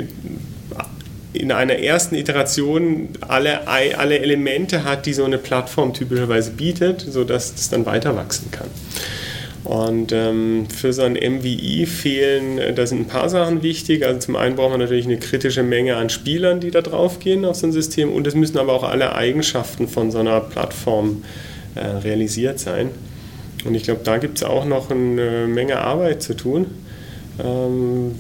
[1.35, 7.53] in einer ersten Iteration alle, alle Elemente hat, die so eine Plattform typischerweise bietet, sodass
[7.55, 8.68] es dann weiter wachsen kann.
[9.64, 14.05] Und ähm, für so ein MVI fehlen, äh, da sind ein paar Sachen wichtig.
[14.05, 17.47] Also zum einen braucht man natürlich eine kritische Menge an Spielern, die da drauf gehen
[17.47, 18.12] auf so ein System.
[18.12, 21.25] Und es müssen aber auch alle Eigenschaften von so einer Plattform
[21.77, 22.90] äh, realisiert sein.
[23.64, 26.66] Und ich glaube, da gibt es auch noch eine Menge Arbeit zu tun.
[27.42, 28.12] Ähm,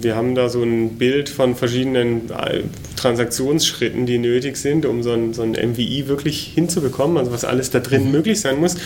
[0.00, 2.62] wir haben da so ein Bild von verschiedenen äh,
[3.04, 7.70] Transaktionsschritten, die nötig sind, um so ein, so ein MVI wirklich hinzubekommen, also was alles
[7.70, 8.12] da drin mhm.
[8.12, 8.76] möglich sein muss.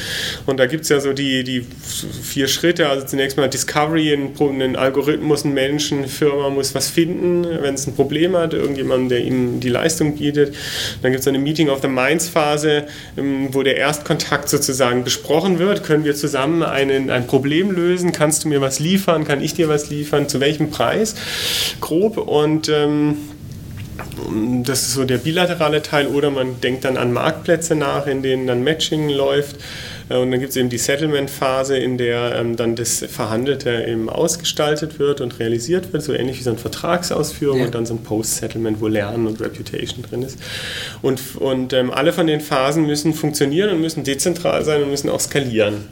[0.45, 1.65] Und da gibt es ja so die, die
[2.23, 2.89] vier Schritte.
[2.89, 7.75] Also zunächst mal Discovery, ein, ein Algorithmus, ein Mensch, eine Firma muss was finden, wenn
[7.75, 10.53] es ein Problem hat, irgendjemand, der ihm die Leistung bietet.
[11.03, 15.61] Dann gibt es eine Meeting of the Minds Phase, ähm, wo der Erstkontakt sozusagen besprochen
[15.61, 15.85] wird.
[15.85, 18.11] Können wir zusammen einen, ein Problem lösen?
[18.11, 19.25] Kannst du mir was liefern?
[19.25, 20.29] Kann ich dir was liefern?
[20.29, 21.15] Zu welchem Preis?
[21.81, 22.17] Grob.
[22.17, 23.17] Und ähm,
[24.63, 26.09] das ist so der bilaterale Teil.
[26.09, 29.57] Oder man denkt dann an Marktplätze nach, in denen dann Matching läuft.
[30.09, 34.09] Äh, und dann gibt es eben die Settlement-Phase, in der ähm, dann das Verhandelte eben
[34.09, 37.67] ausgestaltet wird und realisiert wird, so ähnlich wie so eine Vertragsausführung ja.
[37.67, 40.39] und dann so ein Post-Settlement, wo Lernen und Reputation drin ist.
[41.03, 45.09] Und, und ähm, alle von den Phasen müssen funktionieren und müssen dezentral sein und müssen
[45.11, 45.87] auch skalieren.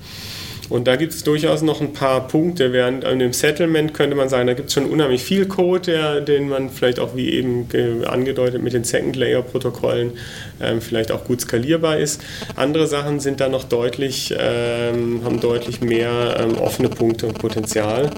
[0.68, 2.72] Und da gibt es durchaus noch ein paar Punkte.
[2.72, 6.20] Während an dem Settlement könnte man sagen, da gibt es schon unheimlich viel Code, der,
[6.20, 7.68] den man vielleicht auch wie eben
[8.04, 10.12] angedeutet mit den Second-Layer-Protokollen
[10.60, 12.20] ähm, vielleicht auch gut skalierbar ist.
[12.56, 18.10] Andere Sachen sind da noch deutlich, ähm, haben deutlich mehr ähm, offene Punkte und Potenzial.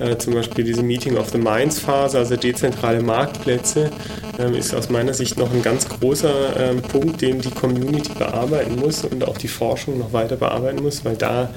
[0.00, 3.90] Äh, zum Beispiel diese Meeting of the Minds Phase, also dezentrale Marktplätze,
[4.38, 8.76] ähm, ist aus meiner Sicht noch ein ganz großer ähm, Punkt, den die Community bearbeiten
[8.76, 11.48] muss und auch die Forschung noch weiter bearbeiten muss, weil da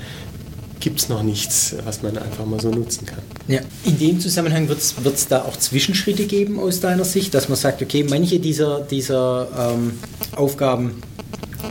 [0.80, 3.22] gibt es noch nichts, was man einfach mal so nutzen kann.
[3.48, 3.62] Ja.
[3.86, 7.82] In dem Zusammenhang wird es da auch Zwischenschritte geben aus deiner Sicht, dass man sagt,
[7.82, 10.00] okay, manche dieser, dieser ähm,
[10.36, 11.02] Aufgaben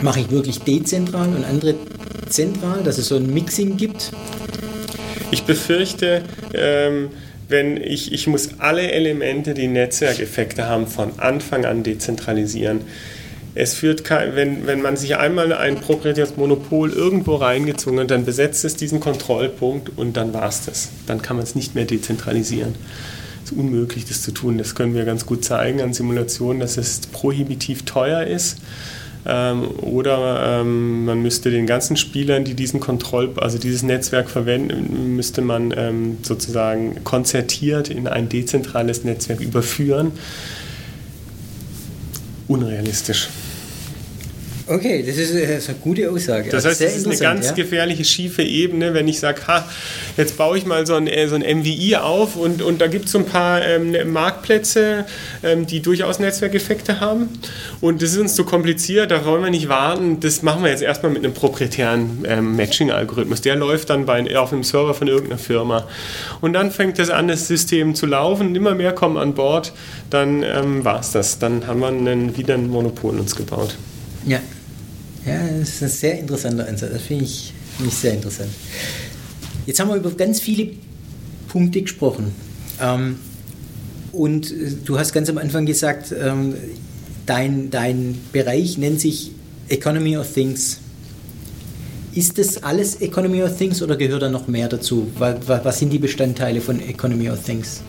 [0.03, 1.75] mache ich wirklich dezentral und andere
[2.29, 4.13] zentral, dass es so ein Mixing gibt?
[5.31, 6.23] Ich befürchte,
[6.55, 7.11] ähm,
[7.49, 12.83] wenn ich, ich muss alle Elemente, die Netzwerkeffekte haben, von Anfang an dezentralisieren.
[13.59, 18.25] Es führt kein, wenn, wenn man sich einmal ein proprietäres Monopol irgendwo reingezogen hat, dann
[18.25, 20.91] besetzt es diesen Kontrollpunkt und dann war es das.
[21.09, 22.77] Dann kann man es nicht mehr dezentralisieren.
[23.45, 24.59] Es ist unmöglich, das zu tun.
[24.59, 28.59] Das können wir ganz gut zeigen an Simulationen, dass es prohibitiv teuer ist
[29.27, 35.17] ähm, oder ähm, man müsste den ganzen Spielern, die diesen Kontroll, also dieses Netzwerk verwenden,
[35.17, 40.13] müsste man ähm, sozusagen konzertiert in ein dezentrales Netzwerk überführen.
[42.47, 43.29] Unrealistisch.
[44.69, 46.51] Okay, das ist, das ist eine gute Aussage.
[46.51, 47.53] Das heißt, es ist eine ganz ja?
[47.53, 49.67] gefährliche, schiefe Ebene, wenn ich sage, ha,
[50.19, 53.07] jetzt baue ich mal so ein, äh, so ein MVI auf und, und da gibt
[53.07, 55.07] es so ein paar ähm, Marktplätze,
[55.43, 57.31] ähm, die durchaus Netzwerkeffekte haben.
[57.81, 60.21] Und das ist uns zu so kompliziert, da wollen wir nicht warten.
[60.21, 63.41] Das machen wir jetzt erstmal mit einem proprietären ähm, Matching-Algorithmus.
[63.41, 65.89] Der läuft dann bei, auf einem Server von irgendeiner Firma.
[66.43, 69.73] Und dann fängt das an, das System zu laufen, immer mehr kommen an Bord,
[70.11, 71.39] dann ähm, war es das.
[71.39, 73.77] Dann haben wir einen, wieder ein Monopol uns gebaut.
[74.27, 74.41] Ja,
[75.29, 76.93] ja, das ist ein sehr interessanter Ansatz.
[76.93, 78.51] Das finde ich, find ich sehr interessant.
[79.67, 80.71] Jetzt haben wir über ganz viele
[81.49, 82.33] Punkte gesprochen.
[82.81, 83.17] Ähm,
[84.13, 84.53] und
[84.85, 86.55] du hast ganz am Anfang gesagt, ähm,
[87.27, 89.33] dein, dein Bereich nennt sich
[89.69, 90.79] Economy of Things.
[92.15, 95.09] Ist das alles Economy of Things oder gehört da noch mehr dazu?
[95.19, 97.83] Was sind die Bestandteile von Economy of Things?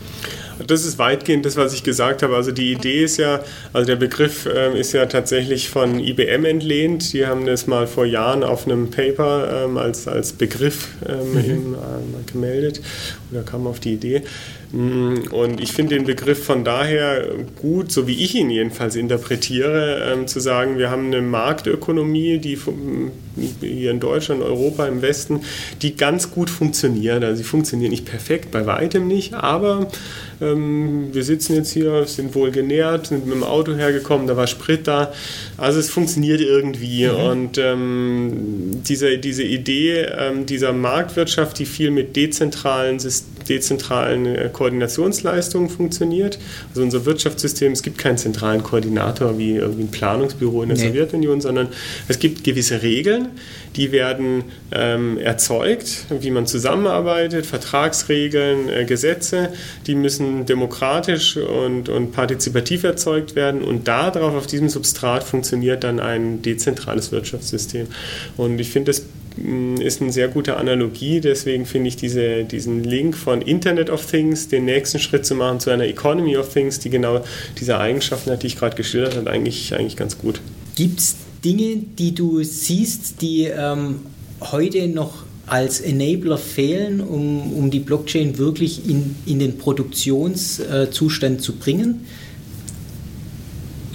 [0.66, 2.36] Das ist weitgehend das, was ich gesagt habe.
[2.36, 3.42] Also die Idee ist ja,
[3.74, 7.14] also der Begriff äh, ist ja tatsächlich von IBM entlehnt.
[7.14, 11.40] Die haben das mal vor Jahren auf einem Paper ähm, als, als Begriff ähm, mhm.
[11.40, 12.82] eben, äh, gemeldet
[13.32, 14.24] oder kam auf die Idee.
[14.72, 17.26] Mm, und ich finde den Begriff von daher
[17.60, 22.58] gut, so wie ich ihn jedenfalls interpretiere, ähm, zu sagen, wir haben eine Marktökonomie, die
[23.62, 25.42] hier in Deutschland, Europa, im Westen,
[25.82, 27.24] die ganz gut funktioniert.
[27.24, 29.88] Also sie funktioniert nicht perfekt, bei weitem nicht, aber
[30.52, 34.48] ähm, wir sitzen jetzt hier, sind wohl genährt, sind mit dem Auto hergekommen, da war
[34.48, 35.12] Sprit da.
[35.58, 37.08] Also es funktioniert irgendwie.
[37.08, 37.16] Mhm.
[37.16, 43.00] Und ähm, diese, diese Idee ähm, dieser Marktwirtschaft, die viel mit dezentralen,
[43.50, 46.40] dezentralen äh, Koordinationsleistungen funktioniert.
[46.70, 50.88] Also unser Wirtschaftssystem, es gibt keinen zentralen Koordinator wie irgendwie ein Planungsbüro in der nee.
[50.88, 51.70] Sowjetunion, sondern
[52.08, 53.30] es gibt gewisse Regeln,
[53.76, 59.50] die werden ähm, erzeugt, wie man zusammenarbeitet, Vertragsregeln, äh, Gesetze,
[59.88, 66.00] die müssen demokratisch und, und partizipativ erzeugt werden und darauf, auf diesem Substrat funktioniert dann
[66.00, 67.88] ein dezentrales Wirtschaftssystem.
[68.38, 69.04] Und ich finde, das
[69.80, 71.22] ist eine sehr gute Analogie.
[71.22, 75.60] Deswegen finde ich diese, diesen Link von Internet of Things, den nächsten Schritt zu machen
[75.60, 77.24] zu einer Economy of Things, die genau
[77.60, 80.42] diese Eigenschaften hat, die ich gerade geschildert habe, eigentlich, eigentlich ganz gut.
[80.76, 84.02] Gibt es Dinge, die du siehst, die ähm,
[84.42, 91.56] heute noch als Enabler fehlen, um, um die Blockchain wirklich in, in den Produktionszustand zu
[91.56, 92.06] bringen?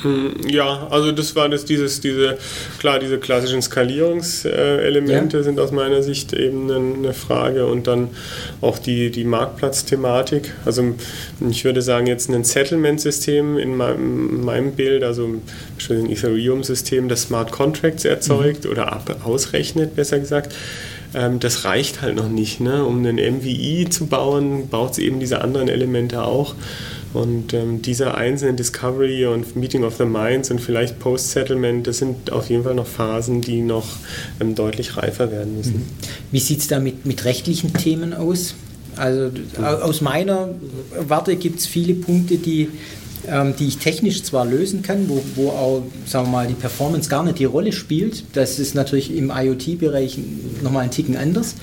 [0.04, 2.36] Hm, ja, also das war das, dieses, diese,
[2.78, 5.42] klar, diese klassischen Skalierungselemente ja.
[5.42, 8.10] sind aus meiner Sicht eben eine Frage und dann
[8.60, 10.52] auch die, die Marktplatzthematik.
[10.66, 10.94] Also
[11.48, 17.50] ich würde sagen, jetzt ein Settlement-System in meinem, meinem Bild, also ein Ethereum-System, das Smart
[17.50, 18.70] Contracts erzeugt mhm.
[18.70, 20.54] oder ab, ausrechnet, besser gesagt
[21.14, 22.60] ähm, das reicht halt noch nicht.
[22.60, 22.84] Ne?
[22.84, 26.56] Um einen MVI zu bauen, braucht es eben diese anderen Elemente auch.
[27.14, 32.32] Und ähm, diese einzelnen Discovery und Meeting of the Minds und vielleicht Post-Settlement, das sind
[32.32, 33.86] auf jeden Fall noch Phasen, die noch
[34.40, 35.76] ähm, deutlich reifer werden müssen.
[35.76, 35.86] Mhm.
[36.32, 38.54] Wie sieht es da mit, mit rechtlichen Themen aus?
[38.96, 40.50] Also aus meiner
[41.08, 42.68] Warte gibt es viele Punkte, die,
[43.28, 47.08] ähm, die ich technisch zwar lösen kann, wo, wo auch, sagen wir mal, die Performance
[47.08, 48.24] gar nicht die Rolle spielt.
[48.34, 50.18] Das ist natürlich im IoT-Bereich
[50.62, 51.54] nochmal ein Ticken anders.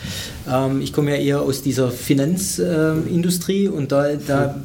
[0.50, 4.62] Ähm, ich komme ja eher aus dieser Finanzindustrie äh, und da, da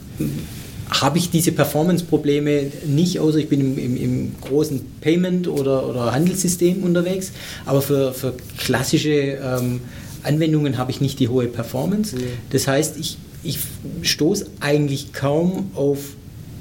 [0.90, 6.12] habe ich diese Performance-Probleme nicht, außer ich bin im, im, im, großen Payment- oder, oder
[6.12, 7.33] Handelssystem unterwegs.
[7.64, 9.81] Aber für, für klassische ähm,
[10.22, 12.16] Anwendungen habe ich nicht die hohe Performance.
[12.16, 12.20] Mhm.
[12.51, 13.59] Das heißt, ich, ich
[14.03, 15.99] stoße eigentlich kaum auf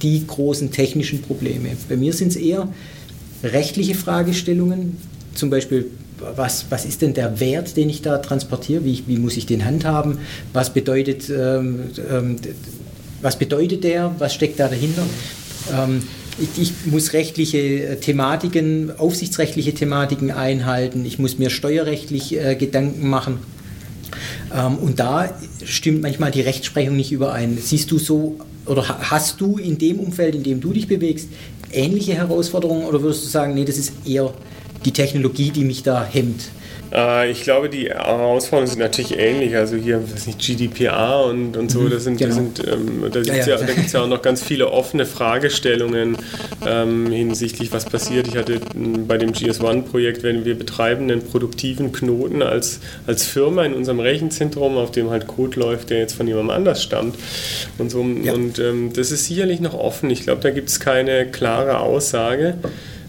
[0.02, 1.70] die großen technischen Probleme.
[1.88, 2.68] Bei mir sind es eher
[3.44, 4.98] rechtliche Fragestellungen,
[5.36, 5.92] zum Beispiel
[6.36, 9.65] was, was ist denn der Wert, den ich da transportiere, wie, wie muss ich den
[9.65, 10.19] handhaben,
[10.54, 12.38] was bedeutet, ähm, ähm,
[13.22, 15.04] was bedeutet der, was steckt da dahinter.
[15.74, 16.04] Ähm,
[16.38, 23.40] ich, ich, muss rechtliche Thematiken, aufsichtsrechtliche Thematiken einhalten, ich muss mir steuerrechtlich äh, Gedanken machen.
[24.54, 27.58] Ähm, und da stimmt manchmal die Rechtsprechung nicht überein.
[27.62, 31.30] Siehst du so oder hast du in dem Umfeld, in dem du dich bewegst,
[31.72, 34.34] ähnliche Herausforderungen oder würdest du sagen, nee, das ist eher
[34.84, 36.50] die Technologie, die mich da hemmt?
[36.96, 39.56] Äh, ich glaube, die Herausforderungen sind natürlich ähnlich.
[39.56, 42.33] Also hier, was nicht, GDPR und, und so, mhm, das sind, genau.
[42.33, 46.17] sind ähm, da gibt es ja, ja, ja, auch noch ganz viele offene Fragestellungen
[46.65, 48.27] ähm, hinsichtlich, was passiert.
[48.27, 48.60] Ich hatte
[49.08, 54.77] bei dem GS1-Projekt, wenn wir betreiben einen produktiven Knoten als, als Firma in unserem Rechenzentrum,
[54.77, 57.15] auf dem halt Code läuft, der jetzt von jemandem anders stammt
[57.77, 58.06] und so.
[58.23, 58.33] Ja.
[58.33, 60.10] Und ähm, das ist sicherlich noch offen.
[60.10, 62.56] Ich glaube, da gibt es keine klare Aussage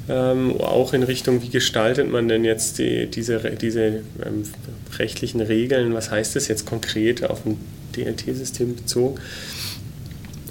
[0.09, 4.45] ähm, auch in Richtung, wie gestaltet man denn jetzt die, diese, diese ähm,
[4.99, 7.59] rechtlichen Regeln, was heißt das jetzt konkret auf ein
[7.97, 9.21] DLT-System bezogen.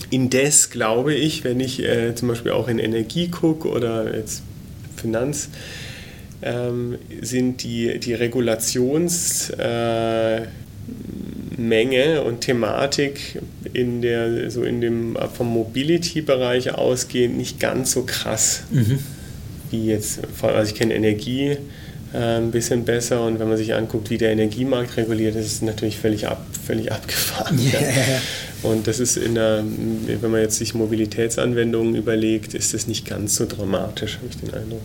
[0.10, 4.44] Indes glaube ich, wenn ich äh, zum Beispiel auch in Energie gucke oder jetzt
[4.98, 5.50] Finanz,
[6.42, 10.48] ähm, sind die, die Regulationsmenge
[11.58, 13.42] äh, und Thematik
[13.74, 18.64] in der, so in dem vom Mobility-Bereich ausgehend nicht ganz so krass.
[18.70, 19.00] Mhm
[19.72, 21.58] wie jetzt, also ich kenne Energie
[22.14, 25.54] äh, ein bisschen besser und wenn man sich anguckt, wie der Energiemarkt reguliert ist, ist
[25.54, 27.60] es natürlich völlig, ab, völlig abgefahren.
[27.60, 27.82] Yeah.
[27.82, 28.22] Ja.
[28.64, 29.64] Und das ist in der,
[30.22, 34.54] wenn man jetzt sich Mobilitätsanwendungen überlegt, ist das nicht ganz so dramatisch, habe ich den
[34.54, 34.82] Eindruck.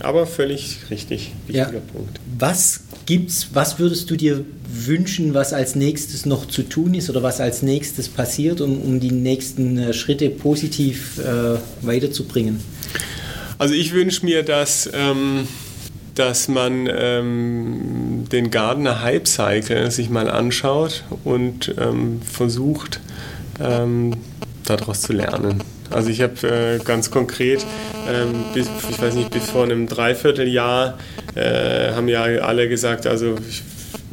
[0.00, 1.80] Aber völlig richtig, wichtiger ja.
[1.92, 2.18] Punkt.
[2.38, 7.22] Was gibt's, was würdest du dir wünschen, was als nächstes noch zu tun ist oder
[7.22, 12.60] was als nächstes passiert, um, um die nächsten äh, Schritte positiv äh, weiterzubringen?
[13.62, 15.46] Also ich wünsche mir, dass, ähm,
[16.16, 22.98] dass man ähm, den Gardner Hype Cycle sich mal anschaut und ähm, versucht,
[23.60, 24.14] ähm,
[24.64, 25.62] daraus zu lernen.
[25.90, 27.64] Also ich habe äh, ganz konkret,
[28.12, 30.98] ähm, bis, ich weiß nicht, bis vor einem Dreivierteljahr
[31.36, 33.62] äh, haben ja alle gesagt, also ich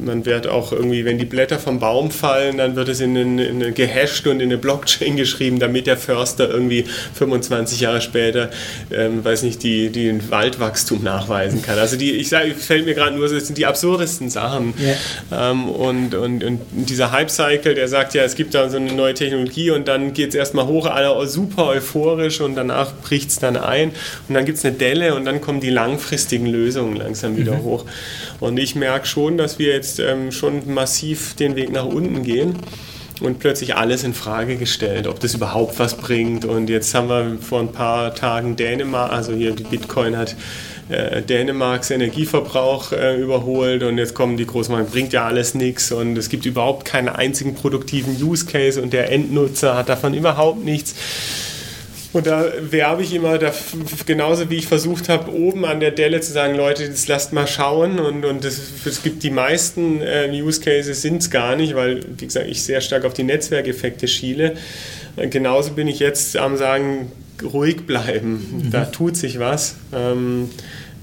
[0.04, 3.44] man wird auch irgendwie, wenn die Blätter vom Baum fallen, dann wird es in eine,
[3.44, 6.84] in gehasht und in eine Blockchain geschrieben, damit der Förster irgendwie
[7.14, 8.50] 25 Jahre später,
[8.90, 11.78] ähm, weiß nicht, die, die den Waldwachstum nachweisen kann.
[11.78, 14.74] Also die, ich sage, fällt mir gerade nur, das sind die absurdesten Sachen.
[14.80, 15.50] Yeah.
[15.50, 19.14] Ähm, und, und, und dieser Hype-Cycle, der sagt ja, es gibt da so eine neue
[19.14, 23.56] Technologie und dann geht es erstmal hoch, alle super euphorisch und danach bricht es dann
[23.56, 23.92] ein
[24.28, 27.62] und dann gibt es eine Delle und dann kommen die langfristigen Lösungen langsam wieder mhm.
[27.62, 27.84] hoch.
[28.40, 32.22] Und ich merke schon, dass wir jetzt jetzt ähm, schon massiv den Weg nach unten
[32.22, 32.54] gehen
[33.20, 36.44] und plötzlich alles in Frage gestellt, ob das überhaupt was bringt.
[36.44, 40.36] Und jetzt haben wir vor ein paar Tagen Dänemark, also hier die Bitcoin hat
[40.88, 46.16] äh, Dänemarks Energieverbrauch äh, überholt und jetzt kommen die Großmarken, bringt ja alles nichts und
[46.16, 50.94] es gibt überhaupt keinen einzigen produktiven Use Case und der Endnutzer hat davon überhaupt nichts.
[52.12, 53.52] Und da werbe ich immer, da,
[54.04, 57.46] genauso wie ich versucht habe, oben an der Delle zu sagen, Leute, das lasst mal
[57.46, 58.00] schauen.
[58.00, 62.00] Und, und das, es gibt die meisten äh, Use Cases sind es gar nicht, weil,
[62.18, 64.56] wie gesagt, ich sehr stark auf die Netzwerkeffekte schiele.
[65.16, 68.64] Äh, genauso bin ich jetzt am sagen, ruhig bleiben.
[68.64, 68.70] Mhm.
[68.72, 69.76] Da tut sich was.
[69.94, 70.50] Ähm,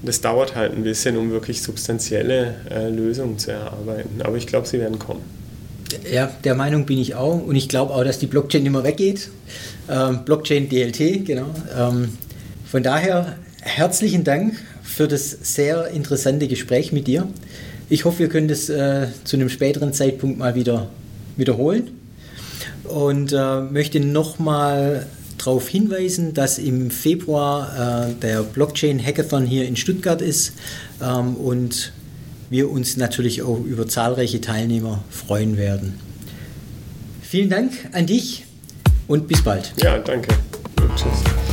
[0.02, 4.20] das dauert halt ein bisschen, um wirklich substanzielle äh, Lösungen zu erarbeiten.
[4.22, 5.37] Aber ich glaube, sie werden kommen.
[6.10, 7.42] Ja, der Meinung bin ich auch.
[7.42, 9.30] Und ich glaube auch, dass die Blockchain immer weggeht.
[9.88, 11.54] Ähm, Blockchain DLT, genau.
[11.76, 12.10] Ähm,
[12.70, 17.28] von daher herzlichen Dank für das sehr interessante Gespräch mit dir.
[17.88, 20.90] Ich hoffe, wir können das äh, zu einem späteren Zeitpunkt mal wieder
[21.36, 21.90] wiederholen.
[22.84, 25.06] Und äh, möchte nochmal
[25.38, 30.52] darauf hinweisen, dass im Februar äh, der Blockchain Hackathon hier in Stuttgart ist
[31.02, 31.92] ähm, und
[32.50, 35.98] wir uns natürlich auch über zahlreiche Teilnehmer freuen werden.
[37.22, 38.44] Vielen Dank an dich
[39.06, 39.72] und bis bald.
[39.82, 40.28] Ja, danke.
[40.96, 41.47] Tschüss.